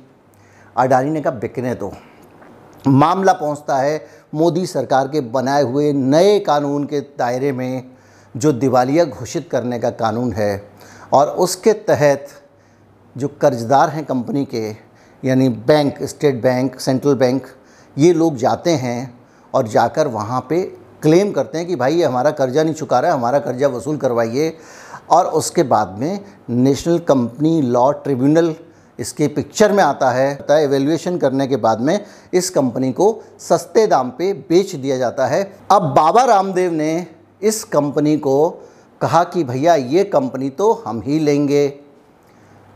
अडानी 0.76 1.12
ने 1.12 1.22
कहा, 1.22 1.34
बिकने 1.34 1.74
तो 1.76 1.92
मामला 2.86 3.34
पहुँचता 3.34 3.78
है 3.78 4.06
मोदी 4.34 4.66
सरकार 4.66 5.08
के 5.08 5.22
बनाए 5.22 5.64
हुए 5.64 5.92
नए 5.94 6.40
कानून 6.40 6.84
के 6.84 7.00
दायरे 7.00 7.52
में, 7.52 7.84
जो 8.36 8.52
दिवालिया 8.52 9.06
घोषित 9.06 9.50
करने 9.52 9.80
का 9.80 9.90
कानून 9.90 10.32
है। 10.34 10.68
और 11.14 11.28
उसके 11.28 11.74
तहत 11.74 12.28
जो 13.16 13.28
कर्जदार 13.42 13.90
हैं 13.90 14.06
कंपनी 14.06 14.46
के, 14.46 14.70
यानी 15.24 15.50
bank, 15.50 16.04
state 16.04 16.42
bank, 16.42 16.80
central 16.80 17.16
bank, 17.16 17.48
ये 17.98 18.14
लोग 18.14 18.36
जाते 18.36 18.72
हैं 18.72 19.20
और 19.54 19.68
जाकर 19.68 20.08
वहाँ 20.08 20.46
पे 20.50 20.62
क्लेम 21.02 21.32
करते 21.32 21.58
हैं 21.58 21.68
कि 21.68 21.76
भाई, 21.76 21.96
ये 21.96 22.06
हमारा 22.06 22.32
कर्जा 22.32 22.64
नहीं 22.64 22.74
चुका 22.74 23.00
रहा 23.00 23.12
है 23.12 23.18
हमारा 23.18 23.40
कर्जा 23.40 23.68
वसूल 23.68 23.98
करवाइए। 23.98 24.58
और 25.10 25.26
उसके 25.32 25.64
बाद 25.64 25.96
में 26.00 26.20
नेशनल 26.50 27.00
कंपनी 27.00 27.62
लॉ 27.62 27.92
ट्रिब्यूनल 27.94 28.56
इसके 29.00 29.28
पिक्चर 29.28 29.72
में 29.72 29.84
आता 29.84 30.10
है 30.12 30.28
एवेल्यूएशन 30.52 31.18
करने 31.18 31.48
के 31.48 31.56
बाद 31.58 31.82
में 31.82 32.00
इस 32.34 32.50
कंपनी 32.50 32.92
को 32.92 33.08
सस्ते 33.40 33.86
दाम 33.88 34.10
पे 34.10 34.32
बेच 34.50 34.76
दिया 34.76 34.98
जाता 34.98 35.26
है। 35.28 35.42
अब 35.72 35.82
बाबा 35.96 36.24
रामदेव 36.24 36.72
ने 36.72 37.08
इस 37.42 37.64
कंपनी 37.64 38.18
को 38.18 38.50
कहा 39.02 39.24
कि 39.24 39.44
भैया, 39.44 39.76
ये 39.76 40.04
कंपनी 40.04 40.50
तो 40.50 40.72
हम 40.86 41.02
ही 41.02 41.20
लेंगे। 41.20 41.68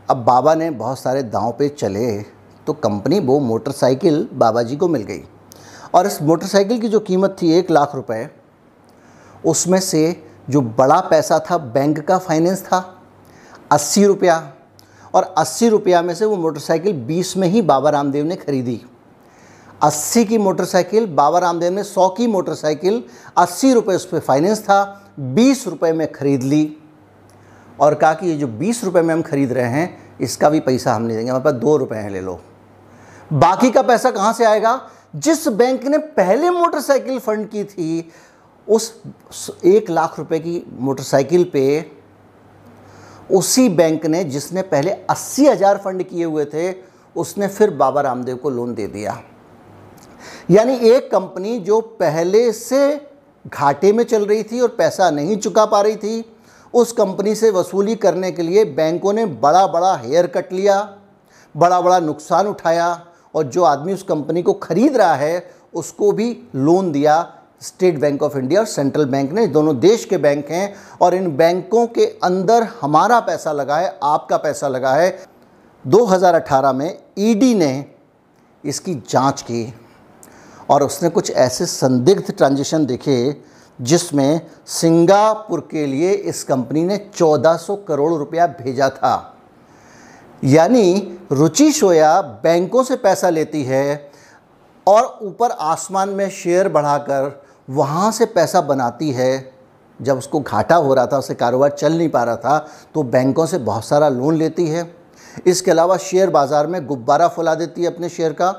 अब 0.08 0.24
बाबा 0.24 0.54
ने 0.54 0.70
बहुत 0.72 0.98
सारे 0.98 1.22
दांव 1.24 1.50
पे 1.58 1.68
चले 1.68 2.20
तो 2.66 2.72
कंपनी 2.74 3.20
वो 3.20 3.38
मोटरसाइकिल 3.40 4.28
बाबा 4.34 4.62
जी 4.62 4.76
को 4.76 4.88
मिल 4.88 5.02
गई। 5.02 5.22
और 5.94 6.06
इस 6.06 6.20
मोटरसाइकिल 6.22 6.80
की 6.80 6.88
जो 6.88 7.00
कीमत 7.00 7.36
थी 7.42 7.52
एक 7.52 7.70
लाख 7.70 7.94
रुपए, 7.94 8.28
उसमें 9.44 9.80
से 9.80 10.10
जो 10.50 10.60
बड़ा 10.60 11.00
पैसा 11.00 11.38
था, 11.50 11.58
बैंक 11.58 12.00
का 12.00 12.18
फाइनेंस 12.18 12.62
था, 12.62 13.02
अस्सी 13.72 14.06
रुपया। 14.06 14.52
और 15.14 15.34
अस्सी 15.38 15.68
रुपया 15.68 16.02
में 16.02 16.14
से 16.14 16.24
वो 16.24 16.36
मोटरसाइकिल 16.36 16.92
बीस 16.92 17.36
में 17.36 17.48
ही 17.48 17.62
बाबा 17.62 17.90
रामदेव 17.90 18.24
ने 18.24 18.36
खरीदी। 18.36 18.82
अस्सी 19.82 20.24
की 20.24 20.38
मोटरसाइकिल, 20.38 21.06
बाबा 21.06 21.38
रामदेव 21.38 21.72
ने 21.72 21.84
सौ 21.84 22.08
की 22.08 22.26
मोटरसाइकिल, 22.26 23.04
अस्सी 23.36 23.72
रुपये 23.72 23.96
उस 23.96 24.06
पर 24.06 24.18
फाइनेंस 24.18 24.62
था, 24.62 25.10
बीस 25.20 25.68
रुपये 25.68 25.92
में 25.92 26.12
ख़रीद 26.12 26.42
ली। 26.42 26.76
और 27.80 27.94
कहा 27.94 28.14
कि 28.14 28.26
ये 28.26 28.36
जो 28.36 28.46
बीस 28.46 28.84
रुपये 28.84 29.02
में 29.02 29.14
हम 29.14 29.22
ख़रीद 29.22 29.52
रहे 29.52 29.68
हैं, 29.68 30.16
इसका 30.20 30.50
भी 30.50 30.60
पैसा 30.60 30.94
हम 30.94 31.02
नहीं 31.02 31.16
देंगे, 31.16 31.30
हमारे 31.30 31.44
पास 31.44 31.52
दो 31.52 31.76
रुपये 31.76 31.98
हैं, 31.98 32.10
ले 32.10 32.20
लो। 32.20 32.40
बाकी 33.32 33.70
का 33.70 33.82
पैसा 33.82 34.10
कहाँ 34.10 34.32
से 34.32 34.44
आएगा? 34.44 34.90
जिस 35.16 35.48
बैंक 35.48 35.84
ने 35.84 35.98
पहले 35.98 36.50
मोटरसाइकिल 36.50 37.18
फंड 37.18 37.48
की 37.48 37.64
थी 37.64 38.12
उस 38.70 39.50
एक 39.66 39.90
लाख 39.90 40.18
रुपए 40.18 40.38
की 40.38 40.62
मोटरसाइकिल 40.70 41.44
पे 41.52 41.90
उसी 43.30 43.68
बैंक 43.70 44.06
ने, 44.06 44.22
जिसने 44.24 44.62
पहले 44.64 44.90
अस्सी 44.90 45.46
हज़ार 45.46 45.78
फंड 45.78 46.02
किए 46.02 46.24
हुए 46.24 46.44
थे, 46.44 46.72
उसने 47.16 47.48
फिर 47.48 47.70
बाबा 47.72 48.00
रामदेव 48.00 48.36
को 48.36 48.50
लोन 48.50 48.74
दे 48.74 48.86
दिया। 48.86 49.20
यानी 50.50 50.76
एक 50.88 51.10
कंपनी 51.10 51.58
जो 51.60 51.80
पहले 51.80 52.50
से 52.52 52.80
घाटे 53.44 53.92
में 53.92 54.04
चल 54.04 54.26
रही 54.26 54.42
थी 54.42 54.60
और 54.60 54.68
पैसा 54.78 55.10
नहीं 55.10 55.36
चुका 55.38 55.64
पा 55.66 55.80
रही 55.80 55.96
थी, 55.96 56.24
उस 56.74 56.92
कंपनी 56.92 57.34
से 57.34 57.50
वसूली 57.50 57.94
करने 57.96 58.30
के 58.32 58.42
लिए 58.42 58.64
बैंकों 58.66 59.12
ने 59.12 59.26
बड़ा 59.26 59.66
बड़ा 59.66 59.94
हेयर 59.96 60.26
कट 60.28 60.52
लिया 60.52 60.80
बड़ा 61.54 61.80
बड़ा 61.80 61.98
नुकसान 62.00 62.46
उठाया 62.46 62.88
और 63.34 63.44
जो 63.44 63.62
आदमी 63.64 63.92
उस 63.92 64.02
कंपनी 64.02 64.42
को 64.42 64.52
ख़रीद 64.54 64.96
रहा 64.96 65.14
है, 65.14 65.50
उसको 65.74 66.10
भी 66.12 66.36
लोन 66.54 66.90
दिया। 66.92 67.16
स्टेट 67.60 67.98
बैंक 67.98 68.22
ऑफ़ 68.22 68.36
इंडिया 68.38 68.60
और 68.60 68.66
सेंट्रल 68.66 69.04
बैंक 69.04 69.32
ने, 69.32 69.46
दोनों 69.46 69.78
देश 69.80 70.04
के 70.04 70.16
बैंक 70.16 70.50
हैं 70.50 70.74
और 71.00 71.14
इन 71.14 71.36
बैंकों 71.36 71.86
के 71.86 72.04
अंदर 72.24 72.68
हमारा 72.80 73.20
पैसा 73.20 73.52
लगा 73.52 73.76
है, 73.76 73.98
आपका 74.02 74.36
पैसा 74.36 74.68
लगा 74.68 74.92
है। 74.94 75.18
2018 75.84 76.72
में 76.72 76.98
ईडी 77.18 77.54
ने 77.54 77.84
इसकी 78.64 78.94
जाँच 79.10 79.42
की 79.42 79.74
और 80.70 80.82
उसने 80.82 81.08
कुछ 81.08 81.30
ऐसे 81.30 81.66
संदिग्ध 81.66 82.32
ट्रांजेक्शन 82.36 82.86
देखे 82.86 83.36
जिसमें 83.80 84.40
सिंगापुर 84.66 85.60
के 85.70 85.86
लिए 85.86 86.12
इस 86.12 86.42
कंपनी 86.44 86.84
ने 86.84 86.96
1400 87.14 87.78
करोड़ 87.88 88.12
रुपया 88.12 88.46
भेजा 88.46 88.88
था। 88.88 89.36
यानी 90.44 91.18
रुचि 91.32 91.70
शोया 91.72 92.20
बैंकों 92.22 92.82
से 92.82 92.96
पैसा 92.96 93.30
लेती 93.30 93.62
है 93.64 94.10
और 94.86 95.18
ऊपर 95.22 95.50
आसमान 95.50 96.08
में 96.08 96.28
शेयर 96.30 96.68
बढ़ाकर 96.68 97.42
वहाँ 97.68 98.10
से 98.12 98.26
पैसा 98.26 98.60
बनाती 98.62 99.10
है, 99.10 99.52
जब 100.00 100.18
उसको 100.18 100.40
घाटा 100.40 100.76
हो 100.76 100.94
रहा 100.94 101.06
था 101.06 101.18
उसे 101.18 101.34
कारोबार 101.34 101.70
चल 101.70 101.92
नहीं 101.92 102.08
पा 102.08 102.22
रहा 102.24 102.36
था 102.36 102.58
तो 102.94 103.02
बैंकों 103.04 103.46
से 103.46 103.58
बहुत 103.60 103.84
सारा 103.84 104.08
लोन 104.08 104.36
लेती 104.36 104.66
है। 104.66 104.90
इसके 105.46 105.70
अलावा 105.70 105.96
शेयर 105.98 106.30
बाज़ार 106.30 106.66
में 106.66 106.86
गुब्बारा 106.86 107.26
फुला 107.28 107.54
देती 107.54 107.82
है 107.82 107.86
अपने 107.86 108.08
शेयर 108.08 108.32
का 108.32 108.50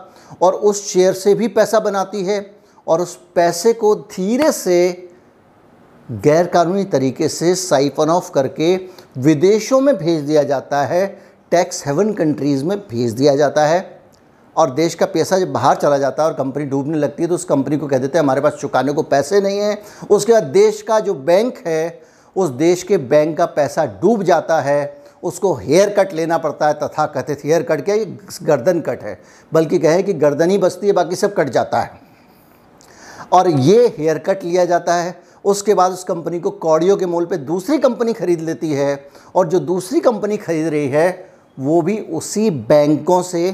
और 0.42 0.54
उस 0.54 0.86
शेयर 0.88 1.14
से 1.14 1.34
भी 1.36 1.48
पैसा 1.50 1.80
बनाती 1.80 2.24
है 2.26 2.40
और 2.88 3.02
उस 3.02 3.16
पैसे 3.36 3.74
को 3.74 3.94
धीरे 3.96 4.52
से 4.52 5.08
गैरकानूनी 6.10 6.84
तरीके 6.86 7.28
से 7.30 7.54
साइफन 7.56 8.10
ऑफ़ 8.10 8.32
करके 8.32 8.76
विदेशों 9.18 9.80
में 9.82 9.96
भेज 9.98 10.22
दिया 10.22 10.44
जाता 10.44 10.84
है 10.86 11.06
टैक्स 11.52 11.86
हेवन 11.88 12.14
कंट्रीज़ 12.14 12.64
में 12.66 12.78
भेज 12.80 13.12
दिया 13.12 13.36
जाता 13.36 13.66
है। 13.66 14.01
और 14.56 14.72
देश 14.72 14.96
का 14.96 15.06
पैसा 15.06 15.38
जब 15.40 15.52
बाहर 15.54 15.76
चला 15.76 15.98
जाता 15.98 16.24
है 16.24 16.30
और 16.30 16.36
कंपनी 16.36 16.66
डूबने 16.66 16.98
लगती 16.98 17.24
है 17.24 17.30
तो 17.30 17.36
उस 17.36 17.46
कंपनी 17.46 17.78
को 17.78 17.88
कह 17.88 17.98
देते 17.98 18.18
हैं, 18.18 18.24
हमारे 18.24 18.42
पास 18.42 18.54
चुकाने 18.54 18.94
को 18.94 19.04
पैसे 19.04 19.42
नहीं 19.42 19.60
हैं। 19.60 19.78
उसके 20.10 20.34
बाद 20.34 20.44
देश 20.44 20.82
का 20.82 21.00
जो 21.00 21.14
बैंक 21.14 21.64
है, 21.68 22.02
उस 22.36 22.50
देश 22.50 22.84
के 22.84 22.98
बैंक 22.98 23.38
का 23.38 23.46
पैसा 23.46 23.86
डूब 24.02 24.24
जाता 24.24 24.60
है, 24.62 25.02
उसको 25.24 25.54
हेयर 25.54 25.90
कट 25.90 26.14
लेना 26.14 26.38
पड़ता 26.38 26.68
है 26.68 26.74
तथा 26.74 27.06
कथित 27.08 27.42
हेयर 27.46 27.64
कट 27.64 27.84
क्या 27.86 27.96
ये 27.96 28.06
गर्दन 28.44 28.80
कट 28.80 29.04
है। 29.04 29.20
बल्कि 29.52 29.80
कहें 29.80 30.04
कि 30.04 30.14
गर्दन 30.14 30.50
ही 30.50 30.58
बचती 30.58 30.88
है, 30.88 30.94
बाकी 30.94 31.16
सब 31.16 31.34
कट 31.36 31.50
जाता 31.50 31.82
है। 31.82 32.00
और 33.34 33.50
ये 33.50 33.88
हेयर 33.98 34.18
कट 34.18 34.44
लिया 34.44 34.66
जाता 34.66 34.96
है। 34.96 35.20
उसके 35.46 35.74
बाद 35.74 35.92
उस 35.92 36.04
कंपनी 36.04 36.40
को 36.40 36.50
कौड़ियों 36.52 36.96
के 36.98 37.06
मोल 37.06 37.26
पे 37.26 37.38
दूसरी 37.38 37.78
कंपनी 37.78 38.14
खरीद 38.14 38.42
लेती 38.42 38.72
है 38.74 39.06
और 39.36 39.48
जो 39.48 39.60
दूसरी 39.60 40.00
कंपनी 40.00 40.38
खरीद 40.38 40.68
रही 40.68 40.88
है, 40.88 41.30
वो 41.60 41.82
भी 41.82 41.98
उसी 42.00 42.50
बैंकों 42.50 43.22
से 43.22 43.52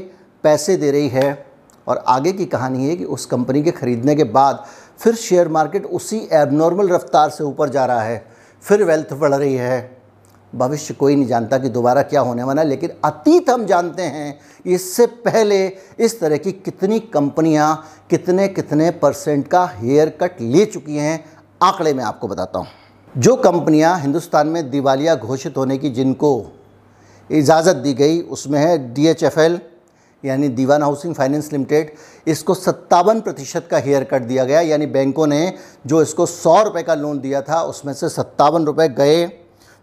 पैसे 0.47 0.77
दे 0.77 0.91
रही 0.91 1.07
है 1.09 1.45
और 1.87 2.03
आगे 2.07 2.31
की 2.33 2.45
कहानी 2.47 2.87
है 2.87 2.95
कि 2.95 3.03
उस 3.05 3.25
कंपनी 3.25 3.63
के 3.63 3.71
ख़रीदने 3.73 4.15
के 4.15 4.23
बाद 4.31 4.63
फिर 4.99 5.15
शेयर 5.17 5.47
मार्केट 5.49 5.85
उसी 5.87 6.17
एबनॉर्मल 6.33 6.89
रफ्तार 6.89 7.29
से 7.29 7.43
ऊपर 7.43 7.69
जा 7.69 7.85
रहा 7.85 8.01
है। 8.01 8.25
फिर 8.63 8.83
वेल्थ 8.83 9.13
बढ़ 9.13 9.33
रही 9.33 9.55
है। 9.55 9.97
भविष्य 10.53 10.93
कोई 10.93 11.15
नहीं 11.15 11.27
जानता 11.27 11.57
कि 11.57 11.69
दोबारा 11.69 12.01
क्या 12.03 12.21
होने 12.21 12.43
वाला 12.43 12.61
है, 12.61 12.67
लेकिन 12.67 12.89
अतीत 13.05 13.49
हम 13.49 13.65
जानते 13.65 14.03
हैं 14.03 14.39
इससे 14.65 15.05
पहले 15.25 15.65
इस 15.99 16.19
तरह 16.19 16.37
की 16.37 16.51
कितनी 16.53 16.99
कंपनियाँ 17.09 17.69
कितने 18.09 18.47
कितने 18.47 18.89
परसेंट 18.93 19.47
का 19.47 19.65
हेयर 19.73 20.09
कट 20.21 20.41
ले 20.41 20.65
चुकी 20.65 20.97
हैं, 20.97 21.23
आंकड़े 21.61 21.93
में 21.93 22.03
आपको 22.03 22.27
बताता 22.27 22.59
हूँ। 22.59 22.67
जो 23.15 23.35
कंपनियाँ 23.37 23.97
हिंदुस्तान 23.99 24.47
में 24.47 24.69
दिवालिया 24.69 25.15
घोषित 25.15 25.57
होने 25.57 25.77
की 25.77 25.89
जिनको 25.89 26.31
इजाज़त 27.29 27.75
दी 27.75 27.93
गई, 27.93 28.21
उसमें 28.21 28.59
है 28.59 28.93
डीएचएफएल 28.93 29.59
यानी 30.27 30.49
दीवान 30.49 30.83
हाउसिंग 30.83 31.15
फाइनेंस 31.15 31.51
लिमिटेड, 31.51 31.91
इसको 32.27 32.53
सत्तावन 32.53 33.21
प्रतिशत 33.21 33.67
का 33.71 33.77
हेयर 33.77 34.03
कट 34.03 34.21
दिया 34.21 34.43
गया। 34.43 34.61
यानी 34.61 34.85
बैंकों 34.85 35.27
ने 35.27 35.53
जो 35.85 36.01
इसको 36.01 36.25
सौ 36.25 36.61
रुपये 36.63 36.83
का 36.83 36.95
लोन 36.95 37.19
दिया 37.19 37.41
था, 37.41 37.61
उसमें 37.61 37.93
से 37.93 38.09
सत्तावन 38.09 38.65
रुपये 38.65 38.87
गए। 38.89 39.25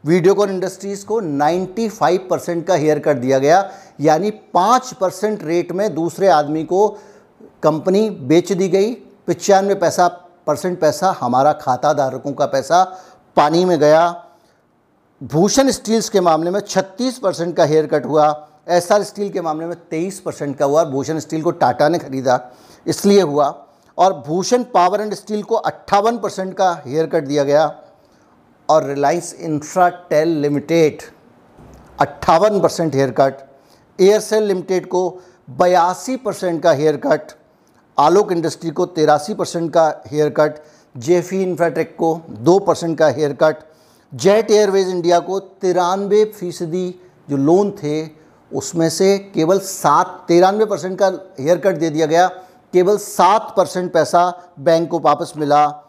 वीडियोकॉन 0.04 0.50
इंडस्ट्रीज़ 0.50 1.04
को 1.06 1.20
95 1.20 2.18
परसेंट 2.30 2.66
का 2.66 2.74
हेयर 2.74 2.98
कट 2.98 3.16
दिया 3.16 3.38
गया। 3.38 3.70
यानी 4.00 4.30
पाँच 4.30 4.92
परसेंट 4.92 5.44
रेट 5.44 5.72
में 5.72 5.94
दूसरे 5.94 6.28
आदमी 6.28 6.64
को 6.64 6.88
कंपनी 7.62 8.10
बेच 8.10 8.52
दी 8.52 8.68
गई। 8.68 8.92
पचानवे 9.28 9.74
पैसा 9.74 10.08
परसेंट 10.46 10.80
पैसा 10.80 11.16
हमारा 11.20 11.52
खाता 11.52 11.92
धारकों 11.92 12.32
का 12.32 12.46
पैसा 12.46 12.82
पानी 13.36 13.64
में 13.64 13.78
गया। 13.78 14.24
भूषण 15.20 15.70
स्टील्स 15.70 16.08
के 16.08 16.20
मामले 16.20 16.50
में 16.50 16.60
36 16.60 17.18
परसेंट 17.18 17.56
का 17.56 17.64
हेयर 17.64 17.86
कट 17.86 18.06
हुआ। 18.06 18.48
एसआर 18.66 19.02
स्टील 19.02 19.30
के 19.30 19.40
मामले 19.40 19.66
में 19.66 19.76
23 19.92 20.18
परसेंट 20.20 20.56
का 20.56 20.64
हुआ 20.64 20.80
और 20.80 20.90
भूषण 20.90 21.18
स्टील 21.18 21.42
को 21.42 21.50
टाटा 21.52 21.88
ने 21.88 21.98
खरीदा, 21.98 22.40
इसलिए 22.86 23.20
हुआ। 23.20 23.48
और 23.98 24.12
भूषण 24.26 24.62
पावर 24.64 25.00
एंड 25.00 25.14
स्टील 25.14 25.42
को 25.42 25.54
अट्ठावन 25.56 26.16
परसेंट 26.18 26.54
का 26.54 26.72
हेयर 26.86 27.06
कट 27.06 27.24
दिया 27.24 27.44
गया 27.44 27.66
और 28.68 28.86
रिलायंस 28.86 29.32
इंफ्राटेल 29.34 30.28
लिमिटेड, 30.38 31.02
अट्ठावन 32.00 32.60
percent 32.60 32.94
hair 32.94 33.10
cut. 33.10 33.44
Aircel 33.98 34.42
limited 34.42 34.86
को 34.86 35.08
बयासी 35.50 36.16
परसेंट 36.16 36.62
का 36.62 36.72
हेयर 36.72 36.96
कट। 36.96 37.32
आलोक 37.98 38.32
इंडस्ट्री 38.32 38.70
को 38.70 38.86
तिरासी 38.86 39.34
परसेंट 39.34 39.72
का 39.72 39.86
हेयर 40.06 40.30
कट। 40.30 40.58
जेफी 40.94 41.42
इंफ्राटेक 41.42 41.94
को 41.96 42.20
दो 42.30 42.58
परसेंट 42.58 42.98
का 42.98 43.08
hair 43.08 43.32
cut. 43.32 43.62
Jet 44.12 44.50
Airways 44.50 44.88
India 44.88 45.18
को 45.18 45.38
तिरानवे 45.40 46.24
फ़ीसदी 46.32 46.88
जो 47.28 47.36
लोन 47.36 47.70
थे 47.82 48.04
उसमें 48.54 48.90
से 48.90 49.18
केवल 49.18 49.58
सात, 49.58 50.24
तिरानवे 50.28 50.64
परसेंट 50.64 50.98
का 50.98 51.06
हेयर 51.40 51.58
कट 51.58 51.76
दे 51.76 51.90
दिया 51.90 52.06
गया। 52.06 52.28
केवल 52.72 52.96
सात 52.96 53.54
परसेंट 53.56 53.92
पैसा 53.92 54.52
बैंक 54.60 54.90
को 54.90 54.98
वापस 54.98 55.32
मिला। 55.36 55.80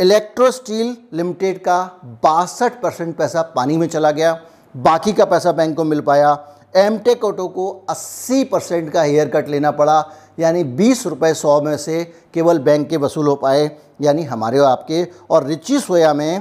इलेक्ट्रो 0.00 0.50
स्टील 0.50 0.96
लिमिटेड 1.12 1.58
का 1.58 2.00
बासठ 2.04 2.80
परसेंट 2.80 3.16
पैसा 3.16 3.42
पानी 3.42 3.76
में 3.76 3.88
चला 3.88 4.10
गया। 4.10 4.40
बाकी 4.76 5.12
का 5.12 5.24
पैसा 5.24 5.52
बैंक 5.52 5.76
को 5.76 5.84
मिल 5.84 6.00
पाया। 6.00 6.48
एम 6.76 6.98
टेक 6.98 7.24
ऑटो 7.24 7.48
को 7.48 7.86
80 7.90 8.44
परसेंट 8.44 8.90
का 8.90 9.02
हेयर 9.02 9.28
कट 9.28 9.48
लेना 9.48 9.70
पड़ा। 9.70 10.04
यानी 10.38 10.64
बीस 10.64 11.06
रुपये 11.06 11.34
सौ 11.34 11.60
में 11.60 11.76
से 11.76 12.14
केवल 12.34 12.58
बैंक 12.58 12.88
के 12.88 12.96
वसूल 12.96 13.26
हो 13.26 13.34
पाए। 13.34 13.70
यानी 14.00 14.22
हमारे 14.22 14.58
और 14.58 14.70
आपके 14.70 15.08
और 15.30 15.46
रिची 15.46 15.80
सोया 15.80 16.14
में 16.14 16.40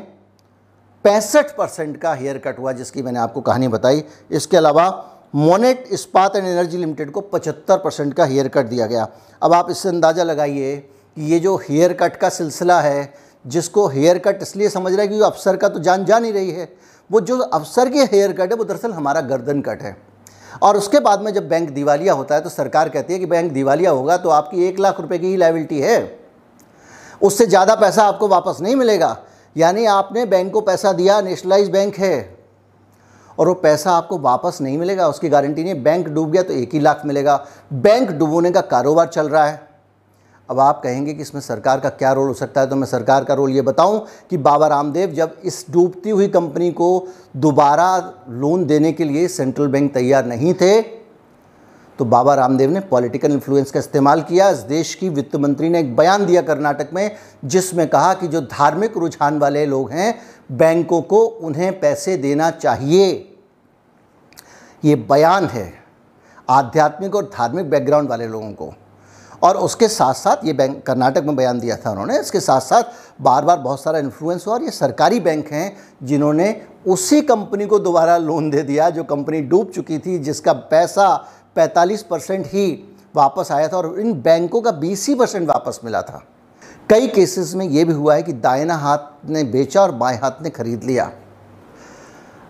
पैंसठ 1.03 1.55
परसेंट 1.57 1.97
का 1.97 2.13
हेयर 2.13 2.37
कट 2.37 2.59
हुआ, 2.59 2.71
जिसकी 2.71 3.01
मैंने 3.01 3.19
आपको 3.19 3.41
कहानी 3.41 3.67
बताई। 3.67 4.03
इसके 4.31 4.57
अलावा 4.57 5.10
मोनेट 5.33 5.83
इस्पात 5.91 6.35
एंड 6.35 6.45
एनर्जी 6.45 6.77
लिमिटेड 6.77 7.11
को 7.11 7.21
75 7.33 7.77
परसेंट 7.77 8.13
का 8.13 8.25
हेयर 8.25 8.47
कट 8.47 8.65
दिया 8.65 8.85
गया। 8.85 9.07
अब 9.41 9.53
आप 9.53 9.69
इससे 9.71 9.89
अंदाज़ा 9.89 10.23
लगाइए 10.23 10.75
कि 10.77 11.31
ये 11.31 11.39
जो 11.39 11.55
हेयर 11.59 11.93
कट 11.93 12.15
का 12.15 12.29
सिलसिला 12.29 12.79
है, 12.81 13.13
जिसको 13.45 13.87
हेयर 13.87 14.17
कट 14.17 14.41
इसलिए 14.41 14.69
समझ 14.69 14.91
रहा 14.93 15.01
है 15.01 15.07
कि 15.07 15.21
अफसर 15.21 15.55
का 15.55 15.69
तो 15.69 15.79
जान 15.79 16.05
जा 16.05 16.19
नहीं 16.19 16.33
रही 16.33 16.51
है। 16.51 16.67
वो 17.09 17.21
जो 17.21 17.37
अफसर 17.37 17.89
के 17.89 18.03
हेयर 18.05 18.33
कट 18.33 18.51
है, 18.51 18.57
वो 18.57 18.63
दरअसल 18.63 18.91
हमारा 18.91 19.21
गर्दन 19.21 19.61
कट 19.61 19.81
है। 19.81 19.95
और 20.61 20.77
उसके 20.77 20.99
बाद 20.99 21.21
में 21.21 21.31
जब 21.33 21.47
बैंक 21.49 21.69
दिवालिया 21.69 22.13
होता 22.13 22.35
है 22.35 22.41
तो 22.41 22.49
सरकार 22.49 22.89
कहती 22.89 23.13
है 23.13 23.19
कि 23.19 23.25
बैंक 23.25 23.51
दिवालिया 23.51 23.91
होगा 23.91 24.17
तो 24.17 24.29
आपकी 24.29 24.67
एक 24.67 24.79
लाख 24.79 24.99
रुपए 24.99 25.17
की 25.17 25.27
ही 25.27 25.37
लाइबिलिटी 25.37 25.79
है। 25.79 26.19
उससे 27.21 27.45
ज़्यादा 27.45 27.75
पैसा 27.75 28.03
आपको 28.03 28.27
वापस 28.27 28.57
नहीं 28.61 28.75
मिलेगा। 28.75 29.17
यानी 29.55 29.85
आपने 29.87 30.25
बैंक 30.25 30.51
को 30.53 30.61
पैसा 30.61 30.91
दिया 30.93 31.19
नेशनलाइज 31.21 31.69
बैंक 31.69 31.95
है। 31.97 32.40
और 33.41 33.47
वो 33.47 33.53
पैसा 33.55 33.91
आपको 33.91 34.17
वापस 34.19 34.57
नहीं 34.61 34.77
मिलेगा, 34.77 35.07
उसकी 35.07 35.29
गारंटी 35.29 35.63
नहीं 35.63 35.81
बैंक 35.83 36.07
डूब 36.07 36.31
गया 36.31 36.41
तो 36.43 36.53
एक 36.53 36.73
ही 36.73 36.79
लाख 36.79 37.01
मिलेगा। 37.05 37.35
बैंक 37.73 38.09
डूबोने 38.11 38.51
का 38.51 38.61
कारोबार 38.61 39.07
चल 39.07 39.29
रहा 39.29 39.45
है। 39.45 39.59
अब 40.49 40.59
आप 40.59 40.81
कहेंगे 40.83 41.13
कि 41.13 41.21
इसमें 41.21 41.41
सरकार 41.41 41.79
का 41.79 41.89
क्या 41.91 42.11
रोल 42.13 42.27
हो 42.27 42.33
सकता 42.33 42.61
है 42.61 42.69
तो 42.69 42.75
मैं 42.75 42.87
सरकार 42.87 43.23
का 43.23 43.33
रोल 43.33 43.51
ये 43.51 43.61
बताऊँ 43.63 44.05
कि 44.29 44.37
बाबा 44.39 44.67
रामदेव 44.67 45.11
जब 45.11 45.35
इस 45.43 45.65
डूबती 45.71 46.09
हुई 46.09 46.27
कंपनी 46.29 46.71
को 46.71 47.07
दोबारा 47.37 47.97
लोन 48.29 48.65
देने 48.65 48.91
के 48.91 49.03
लिए 49.03 49.27
सेंट्रल 49.27 49.67
बैंक 49.67 49.93
तैयार 49.93 50.25
नहीं 50.25 50.53
थे 50.53 50.81
तो 51.99 52.05
बाबा 52.05 52.33
रामदेव 52.35 52.71
ने 52.71 52.79
पॉलिटिकल 52.81 53.31
इन्फ्लुएंस 53.31 53.71
का 53.71 53.79
इस्तेमाल 53.79 54.21
किया। 54.21 54.49
इस 54.49 54.57
देश 54.67 54.93
की 54.95 55.09
वित्त 55.09 55.35
मंत्री 55.35 55.69
ने 55.69 55.79
एक 55.79 55.95
बयान 55.95 56.25
दिया 56.25 56.41
कर्नाटक 56.41 56.89
में, 56.93 57.11
जिसमें 57.45 57.87
कहा 57.87 58.13
कि 58.13 58.27
जो 58.27 58.41
धार्मिक 58.41 58.97
रुझान 58.97 59.37
वाले 59.39 59.65
लोग 59.65 59.91
हैं, 59.91 60.13
बैंकों 60.51 61.01
को 61.01 61.23
उन्हें 61.25 61.79
पैसे 61.79 62.15
देना 62.17 62.49
चाहिए। 62.51 63.30
ये 64.83 64.95
बयान 64.95 65.45
है 65.45 65.73
आध्यात्मिक 66.49 67.15
और 67.15 67.29
धार्मिक 67.33 67.69
बैकग्राउंड 67.69 68.09
वाले 68.09 68.27
लोगों 68.27 68.51
को। 68.51 68.73
और 69.43 69.57
उसके 69.57 69.87
साथ 69.87 70.13
साथ 70.13 70.45
ये 70.45 70.53
बैंक 70.53 70.81
कर्नाटक 70.85 71.23
में 71.23 71.35
बयान 71.35 71.59
दिया 71.59 71.75
था 71.75 71.91
उन्होंने, 71.91 72.19
इसके 72.19 72.39
साथ 72.39 72.61
साथ 72.61 72.83
बार 73.21 73.45
बार 73.45 73.57
बहुत 73.57 73.83
सारा 73.83 73.99
इन्फ्लुएंस 73.99 74.47
हुआ 74.47 74.53
और 74.53 74.63
ये 74.63 74.71
सरकारी 74.71 75.19
बैंक 75.19 75.51
हैं 75.51 75.77
जिन्होंने 76.03 76.61
उसी 76.87 77.21
कंपनी 77.21 77.65
को 77.65 77.79
दोबारा 77.79 78.17
लोन 78.17 78.49
दे 78.49 78.61
दिया 78.61 78.89
जो 78.89 79.03
कंपनी 79.03 79.41
डूब 79.41 79.71
चुकी 79.71 79.99
थी, 79.99 80.17
जिसका 80.19 80.53
पैसा 80.53 81.07
45 81.55 82.01
परसेंट 82.01 82.45
ही 82.47 82.67
वापस 83.15 83.51
आया 83.51 83.67
था 83.67 83.77
और 83.77 83.99
इन 83.99 84.13
बैंकों 84.21 84.61
का 84.61 84.71
बीस 84.71 85.07
ही 85.07 85.15
परसेंट 85.15 85.47
वापस 85.47 85.79
मिला 85.83 86.01
था। 86.01 86.23
कई 86.89 87.07
केसेस 87.07 87.53
में 87.55 87.65
ये 87.65 87.83
भी 87.85 87.93
हुआ 87.93 88.15
है 88.15 88.23
कि 88.23 88.33
दायना 88.33 88.75
हाथ 88.75 89.29
ने 89.29 89.43
बेचा 89.43 89.81
और 89.81 89.91
बाएँ 89.91 90.17
हाथ 90.17 90.41
ने 90.41 90.49
खरीद 90.49 90.83
लिया। 90.83 91.11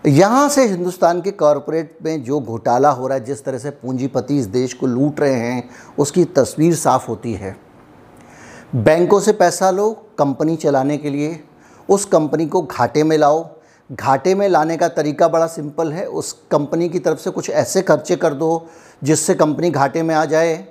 यहाँ 0.07 0.49
से 0.49 0.65
हिंदुस्तान 0.65 1.21
के 1.21 1.31
कॉरपोरेट 1.31 1.97
में 2.03 2.23
जो 2.23 2.39
घोटाला 2.39 2.89
हो 2.89 3.07
रहा 3.07 3.17
है, 3.17 3.23
जिस 3.23 3.43
तरह 3.43 3.57
से 3.57 3.69
पूंजीपति 3.69 4.37
इस 4.37 4.45
देश 4.45 4.73
को 4.73 4.87
लूट 4.87 5.19
रहे 5.19 5.33
हैं, 5.33 5.69
उसकी 5.99 6.25
तस्वीर 6.25 6.75
साफ़ 6.75 7.07
होती 7.07 7.33
है। 7.33 7.57
बैंकों 8.75 9.19
से 9.19 9.31
पैसा 9.31 9.71
लो, 9.71 9.91
कंपनी 10.17 10.55
चलाने 10.55 10.97
के 10.97 11.09
लिए। 11.09 11.43
उस 11.89 12.05
कंपनी 12.05 12.45
को 12.45 12.61
घाटे 12.61 13.03
में 13.03 13.17
लाओ। 13.17 13.49
घाटे 13.91 14.35
में 14.35 14.49
लाने 14.49 14.77
का 14.77 14.87
तरीका 14.87 15.27
बड़ा 15.27 15.47
सिंपल 15.47 15.91
है। 15.91 16.05
उस 16.05 16.31
कंपनी 16.51 16.89
की 16.89 16.99
तरफ़ 16.99 17.19
से 17.19 17.29
कुछ 17.29 17.49
ऐसे 17.49 17.81
खर्चे 17.81 18.15
कर 18.15 18.33
दो, 18.33 18.67
जिससे 19.03 19.33
कंपनी 19.33 19.69
घाटे 19.69 20.03
में 20.03 20.15
आ 20.15 20.25
जाए। 20.25 20.65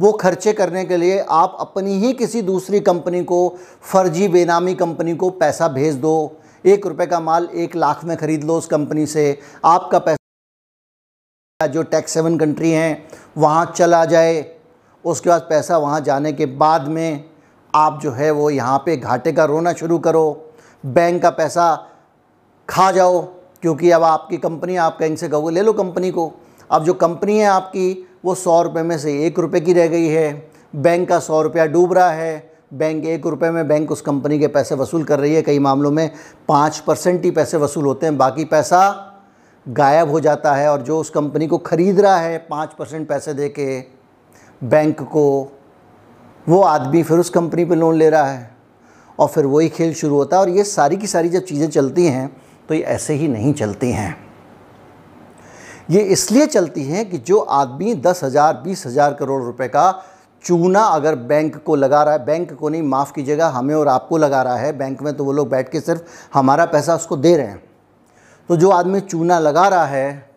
वो 0.00 0.12
खर्चे 0.12 0.52
करने 0.52 0.84
के 0.84 0.96
लिए 0.96 1.24
आप 1.30 1.56
अपनी 1.60 1.92
ही 1.92 2.12
किसी 2.12 2.42
दूसरी 2.42 2.80
कंपनी 2.80 3.24
को, 3.24 3.56
फर्जी 3.82 4.28
बेनामी 4.28 4.74
कंपनी 4.74 5.16
को 5.16 5.30
पैसा 5.30 5.68
भेज 5.68 5.94
दो। 5.94 6.36
एक 6.64 6.86
रुपए 6.86 7.06
का 7.06 7.20
माल 7.20 7.48
एक 7.54 7.76
लाख 7.76 8.04
में 8.04 8.16
ख़रीद 8.16 8.44
लो 8.44 8.56
उस 8.58 8.66
कंपनी 8.66 9.06
से। 9.06 9.38
आपका 9.64 9.98
पैसा 9.98 11.66
जो 11.66 11.82
टैक्स 11.82 12.12
सेवन 12.12 12.38
कंट्री 12.38 12.70
हैं, 12.70 13.08
वहाँ 13.38 13.64
चला 13.66 14.04
जाए। 14.04 14.44
उसके 15.04 15.30
बाद 15.30 15.40
पैसा 15.40 15.78
वहाँ 15.78 16.00
जाने 16.00 16.32
के 16.32 16.46
बाद 16.46 16.88
में 16.88 17.24
आप 17.74 18.00
जो 18.02 18.10
है 18.12 18.30
वो 18.30 18.50
यहाँ 18.50 18.78
पे 18.78 18.96
घाटे 18.96 19.32
का 19.32 19.44
रोना 19.44 19.72
शुरू 19.72 19.98
करो। 19.98 20.52
बैंक 20.84 21.22
का 21.22 21.30
पैसा 21.30 21.74
खा 22.68 22.90
जाओ, 22.92 23.20
क्योंकि 23.62 23.90
अब 23.90 24.02
आपकी 24.02 24.36
कंपनी, 24.36 24.76
आप 24.76 24.98
कहीं 24.98 25.16
से 25.16 25.28
कहोगे, 25.28 25.54
ले 25.54 25.62
लो 25.62 25.72
कंपनी 25.72 26.10
को। 26.10 26.32
अब 26.70 26.84
जो 26.84 26.94
कंपनी 26.94 27.38
है 27.38 27.46
आपकी, 27.46 28.06
वो 28.24 28.34
सौ 28.34 28.62
रुपये 28.62 28.82
में 28.82 28.98
से 28.98 29.26
एक 29.26 29.38
रुपये 29.38 29.60
की 29.60 29.72
रह 29.72 29.86
गई 29.88 30.06
है। 30.06 30.50
बैंक 30.76 31.08
का 31.08 31.18
सौ 31.18 31.42
रुपया 31.42 31.66
डूब 31.66 31.92
रहा 31.92 32.10
है। 32.10 32.49
बैंक, 32.72 33.04
एक 33.04 33.26
रुपए 33.26 33.50
में 33.50 33.66
बैंक 33.68 33.90
उस 33.90 34.00
कंपनी 34.00 34.38
के 34.38 34.46
पैसे 34.48 34.74
वसूल 34.74 35.04
कर 35.04 35.18
रही 35.20 35.34
है। 35.34 35.42
कई 35.42 35.58
मामलों 35.58 35.90
में 35.90 36.10
पाँच 36.48 36.78
परसेंट 36.78 37.24
ही 37.24 37.30
पैसे 37.30 37.56
वसूल 37.56 37.84
होते 37.84 38.06
हैं। 38.06 38.16
बाकी 38.18 38.44
पैसा 38.44 39.06
गायब 39.66 40.10
हो 40.10 40.20
जाता 40.20 40.52
है 40.54 40.68
और 40.68 40.82
जो 40.82 40.98
उस 40.98 41.10
कंपनी 41.10 41.46
को 41.46 41.58
ख़रीद 41.58 42.00
रहा 42.00 42.16
है, 42.16 42.38
पाँच 42.40 42.74
परसेंट 42.74 43.08
पैसे 43.08 43.34
दे 43.34 43.48
के 43.48 43.80
बैंक 44.62 45.00
को, 45.02 45.52
वो 46.46 46.60
आदमी 46.62 47.02
फिर 47.02 47.18
उस 47.18 47.30
कंपनी 47.30 47.64
पे 47.64 47.74
लोन 47.74 47.96
ले 47.96 48.10
रहा 48.10 48.26
है 48.26 48.50
और 49.18 49.28
फिर 49.28 49.46
वही 49.46 49.68
खेल 49.68 49.94
शुरू 49.94 50.14
होता 50.14 50.36
है। 50.36 50.42
और 50.42 50.48
ये 50.48 50.64
सारी 50.64 50.96
की 50.96 51.06
सारी 51.06 51.28
जब 51.28 51.44
चीज़ें 51.44 51.68
चलती 51.68 52.06
हैं 52.06 52.30
तो 52.68 52.74
ये 52.74 52.80
ऐसे 52.82 53.14
ही 53.14 53.28
नहीं 53.28 53.52
चलती 53.54 53.90
हैं। 53.90 54.16
ये 55.90 56.00
इसलिए 56.08 56.46
चलती 56.46 56.84
हैं 56.84 57.08
कि 57.10 57.18
जो 57.18 57.38
आदमी 57.38 57.94
दस 57.96 58.24
हज़ार, 58.24 58.54
बीस 58.56 58.86
हज़ार 58.86 59.14
करोड़ 59.14 59.42
रुपए 59.42 59.68
का 59.68 59.90
चूना 60.44 60.80
अगर 60.80 61.14
बैंक 61.14 61.56
को 61.56 61.74
लगा 61.74 62.02
रहा 62.02 62.14
है, 62.14 62.24
बैंक 62.24 62.52
को 62.52 62.68
नहीं, 62.68 62.82
माफ़ 62.82 63.12
कीजिएगा, 63.12 63.48
हमें 63.48 63.74
और 63.74 63.88
आपको 63.88 64.16
लगा 64.16 64.42
रहा 64.42 64.56
है, 64.56 64.78
बैंक 64.78 65.02
में 65.02 65.16
तो 65.16 65.24
वो 65.24 65.32
लोग 65.32 65.48
बैठ 65.48 65.68
के 65.68 65.80
सिर्फ़ 65.80 66.02
हमारा 66.34 66.66
पैसा 66.66 66.94
उसको 66.94 67.16
दे 67.16 67.36
रहे 67.36 67.46
हैं। 67.46 67.62
तो 68.48 68.56
जो 68.56 68.70
आदमी 68.70 69.00
चूना 69.00 69.38
लगा 69.38 69.68
रहा 69.68 69.84
है, 69.84 70.30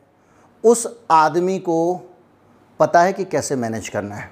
उस 0.64 0.88
आदमी 1.12 1.60
को 1.60 2.02
पता 2.80 3.02
है 3.02 3.14
कि 3.14 3.24
कैसे 3.24 3.56
मैनेज 3.56 3.90
करना 3.90 4.16
है। 4.16 4.32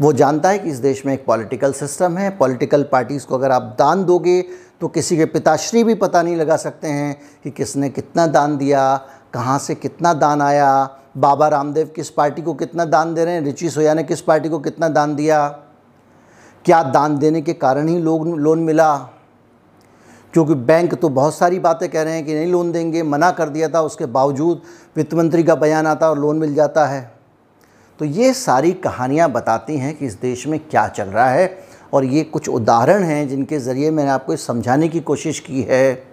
वो 0.00 0.12
जानता 0.12 0.48
है 0.48 0.58
कि 0.58 0.70
इस 0.70 0.76
देश 0.76 1.06
में 1.06 1.14
एक 1.14 1.24
पॉलिटिकल 1.26 1.72
सिस्टम 1.72 2.18
है, 2.18 2.30
पॉलिटिकल 2.30 2.82
पार्टीज़ 2.82 3.26
को 3.26 3.34
अगर 3.34 3.50
आप 3.50 3.62
दान 3.78 4.04
दोगे 4.04 4.42
तो 4.80 4.88
किसी 4.88 5.16
के 5.16 5.24
पिताश्री 5.24 5.84
भी 5.84 5.94
पता 5.94 6.22
नहीं 6.22 6.36
लगा 6.36 6.56
सकते 6.56 6.88
हैं 6.88 7.16
कि 7.44 7.50
किसने 7.50 7.88
कितना 7.90 8.26
दान 8.26 8.56
दिया 8.56 9.00
कहाँ 9.34 9.58
से 9.58 9.74
कितना 9.74 10.12
दान 10.14 10.42
आया? 10.42 10.98
बाबा 11.16 11.48
रामदेव 11.48 11.90
किस 11.96 12.10
पार्टी 12.10 12.42
को 12.42 12.54
कितना 12.54 12.84
दान 12.84 13.14
दे 13.14 13.24
रहे 13.24 13.34
हैं? 13.34 13.42
रिची 13.42 13.70
सोया 13.70 13.94
ने 13.94 14.02
किस 14.02 14.20
पार्टी 14.20 14.48
को 14.48 14.58
कितना 14.58 14.88
दान 14.88 15.14
दिया? 15.14 15.48
क्या 16.64 16.82
दान 16.82 17.18
देने 17.18 17.42
के 17.42 17.52
कारण 17.52 17.88
ही 17.88 17.98
लोग 17.98 18.38
लोन 18.38 18.58
मिला? 18.58 18.96
क्योंकि 20.32 20.54
बैंक 20.54 20.94
तो 20.94 21.08
बहुत 21.08 21.34
सारी 21.34 21.58
बातें 21.58 21.88
कह 21.88 22.02
रहे 22.02 22.14
हैं 22.14 22.24
कि 22.26 22.34
नहीं 22.34 22.52
लोन 22.52 22.72
देंगे, 22.72 23.02
मना 23.02 23.30
कर 23.30 23.48
दिया 23.48 23.68
था, 23.68 23.80
उसके 23.80 24.06
बावजूद 24.06 24.62
वित्त 24.96 25.14
मंत्री 25.14 25.42
का 25.42 25.54
बयान 25.54 25.86
आता 25.86 26.10
और 26.10 26.18
लोन 26.18 26.36
मिल 26.36 26.54
जाता 26.54 26.86
है। 26.86 27.12
तो 27.98 28.04
ये 28.04 28.32
सारी 28.34 28.72
कहानियाँ 28.72 29.30
बताती 29.32 29.76
हैं 29.76 29.96
कि 29.96 30.06
इस 30.06 30.14
देश 30.20 30.46
में 30.46 30.58
क्या 30.60 30.88
चल 30.88 31.04
रहा 31.04 31.28
है 31.28 31.58
और 31.92 32.04
ये 32.04 32.22
कुछ 32.24 32.48
उदाहरण 32.48 33.02
हैं 33.02 33.28
जिनके 33.28 33.58
ज़रिए 33.58 33.90
मैंने 33.90 34.10
आपको 34.10 34.36
समझाने 34.36 34.88
की 34.88 35.00
कोशिश 35.00 35.40
की 35.40 35.62
है। 35.62 36.11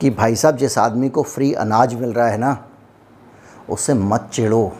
कि 0.00 0.10
भाई 0.10 0.36
साहब, 0.36 0.56
जिस 0.56 0.78
आदमी 0.78 1.08
को 1.08 1.22
फ्री 1.22 1.52
अनाज 1.54 1.94
मिल 1.94 2.12
रहा 2.12 2.28
है 2.28 2.38
ना 2.38 2.56
उससे 3.70 3.94
मत 3.94 4.28
चिड़ो 4.32 4.72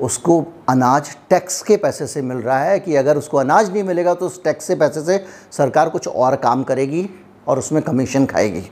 उसको 0.00 0.44
अनाज 0.68 1.16
टैक्स 1.30 1.62
के 1.62 1.76
पैसे 1.76 2.06
से 2.06 2.22
मिल 2.22 2.36
रहा 2.36 2.58
है 2.58 2.78
कि 2.80 2.94
अगर 2.96 3.18
उसको 3.18 3.38
अनाज 3.38 3.70
नहीं 3.72 3.82
मिलेगा 3.84 4.14
तो 4.14 4.26
उस 4.26 4.42
टैक्स 4.44 4.68
के 4.68 4.74
पैसे 4.74 5.02
से 5.02 5.24
सरकार 5.52 5.88
कुछ 5.88 6.08
और 6.08 6.36
काम 6.36 6.62
करेगी 6.62 7.08
और 7.48 7.58
उसमें 7.58 7.82
कमीशन 7.82 8.26
खाएगी। 8.26 8.64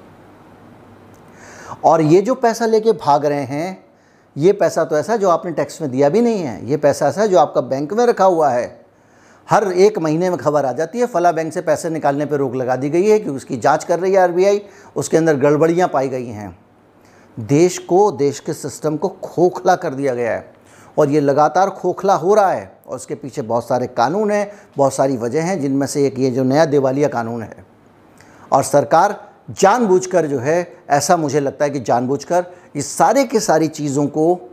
और 1.85 2.01
ये 2.03 2.21
जो 2.21 2.35
पैसा 2.35 2.67
लेके 2.67 2.93
भाग 2.93 3.27
रहे 3.27 3.45
हैं, 3.45 3.85
ये 4.37 4.53
पैसा 4.53 4.85
तो 4.85 4.99
ऐसा 4.99 5.17
जो 5.17 5.29
आपने 5.31 5.53
टैक्स 5.53 5.81
में 5.83 5.91
दिया 5.91 6.09
भी 6.09 6.21
नहीं 6.21 6.43
है, 6.43 6.69
ये 6.71 6.77
पैसा 6.77 7.09
ऐसा 7.09 7.27
जो 7.27 7.39
आपका 7.39 7.61
बैंक 7.61 7.93
में 7.93 8.05
रखा 8.07 8.25
हुआ 8.25 8.51
है। 8.51 8.82
हर 9.53 9.73
एक 9.73 9.99
महीने 9.99 10.31
में 10.31 10.39
खबर 10.39 10.67
आ 10.67 10.73
जाती 10.73 10.99
है। 10.99 11.07
फला 11.07 11.33
बैंक 11.33 11.53
से 11.53 11.61
पैसे 11.61 11.91
निकालने 11.91 12.27
पर 12.27 12.37
रोक 12.37 12.55
लगा 12.55 12.77
दी 12.77 12.91
गई 12.91 13.09
है 13.09 13.19
कि 13.19 13.31
उसकी 13.31 13.57
जाँच 13.57 13.85
कर 13.85 13.99
रही 13.99 14.13
है 14.13 14.19
आरबीआई। 14.19 14.63
उसके 14.97 15.17
अंदर 15.17 15.37
गड़बड़ियाँ 15.37 15.89
पाई 15.89 16.09
गई 16.09 16.27
हैं। 16.27 16.59
देश 17.41 17.79
को, 17.79 18.13
देश 18.13 18.41
के 18.41 18.53
सिस्टम 18.53 18.97
को 18.97 19.09
खोखला 19.09 19.77
कर 19.77 19.95
दिया 19.95 20.15
गया 20.15 20.33
है। 20.33 20.53
और 20.99 21.11
ये 21.11 21.21
लगातार 21.21 21.71
खोखला 21.71 22.15
हो 22.15 22.35
रहा 22.35 22.53
है 22.53 22.79
और 22.87 22.97
उसके 22.97 23.15
पीछे 23.15 23.43
बहुत 23.43 23.69
सारे 23.69 23.87
कानून 23.87 24.31
हैं, 24.31 24.53
बहुत 24.77 24.95
सारी 24.95 25.17
वजह 25.17 25.43
हैं, 25.43 25.61
जिनमें 25.61 25.87
से 25.87 26.07
एक 26.07 26.19
ये 26.19 26.31
जो 26.31 26.45
नया 26.45 26.65
दिवालिया 26.65 27.09
कानून 27.09 27.43
है। 27.43 27.67
और 28.53 28.63
सरकार 28.63 29.31
जानबूझकर 29.51 30.27
जो 30.27 30.39
है, 30.39 30.77
ऐसा 30.91 31.17
मुझे 31.17 31.41
लगता 31.41 31.65
है 31.65 31.71
कि 31.71 31.81
जानबूझकर 31.81 32.47
इस 32.77 32.97
सारे 32.99 33.25
के 33.25 33.41
सारी 33.41 33.69
चीज़ों 33.69 34.07
को 34.07 34.52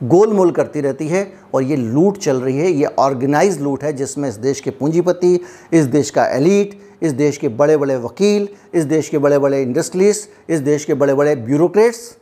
गोलमोल 0.00 0.50
करती 0.50 0.80
रहती 0.80 1.08
है 1.08 1.32
और 1.54 1.62
ये 1.62 1.76
लूट 1.76 2.18
चल 2.18 2.40
रही 2.40 2.58
है, 2.58 2.70
ये 2.70 2.84
ऑर्गेनाइज 2.84 3.60
लूट 3.60 3.84
है 3.84 3.92
जिसमें 3.92 4.28
इस 4.28 4.34
देश 4.34 4.60
के 4.60 4.70
पूंजीपति, 4.70 5.40
इस 5.72 5.84
देश 5.84 6.10
का 6.10 6.26
एलिट, 6.26 6.78
इस 7.02 7.12
देश 7.12 7.38
के 7.38 7.48
बड़े 7.48 7.76
बड़े 7.76 7.96
वकील, 7.96 8.48
इस 8.74 8.84
देश 8.84 9.08
के 9.08 9.18
बड़े 9.18 9.38
बड़े 9.38 9.62
इंडस्ट्रीज़, 9.62 10.26
इस 10.48 10.60
देश 10.60 10.84
के 10.84 10.94
बड़े 10.94 11.14
बड़े 11.14 11.34
ब्यूरोक्रेट्स, 11.36 12.16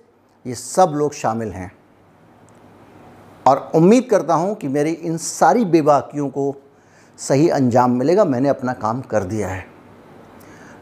ये 0.45 0.55
सब 0.55 0.93
लोग 0.97 1.13
शामिल 1.13 1.49
हैं। 1.49 1.71
और 3.47 3.71
उम्मीद 3.75 4.09
करता 4.11 4.35
हूँ 4.35 4.55
कि 4.55 4.69
मेरी 4.69 4.93
इन 4.93 5.17
सारी 5.17 5.65
बेबाकियों 5.65 6.29
को 6.29 6.55
सही 7.19 7.49
अंजाम 7.49 7.91
मिलेगा, 7.91 8.25
मैंने 8.25 8.49
अपना 8.49 8.73
काम 8.73 9.01
कर 9.01 9.25
दिया 9.25 9.49
है। 9.49 9.67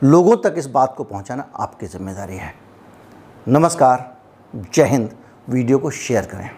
लोगों 0.02 0.36
तक 0.36 0.54
इस 0.58 0.66
बात 0.66 0.94
को 0.96 1.04
पहुँचाना 1.04 1.50
आपकी 1.56 1.86
ज़िम्मेदारी 1.86 2.36
है। 2.36 2.54
नमस्कार, 3.48 4.10
जय 4.74 4.84
हिंद। 4.84 5.10
वीडियो 5.48 5.78
को 5.78 5.90
शेयर 5.90 6.24
करें। 6.24 6.50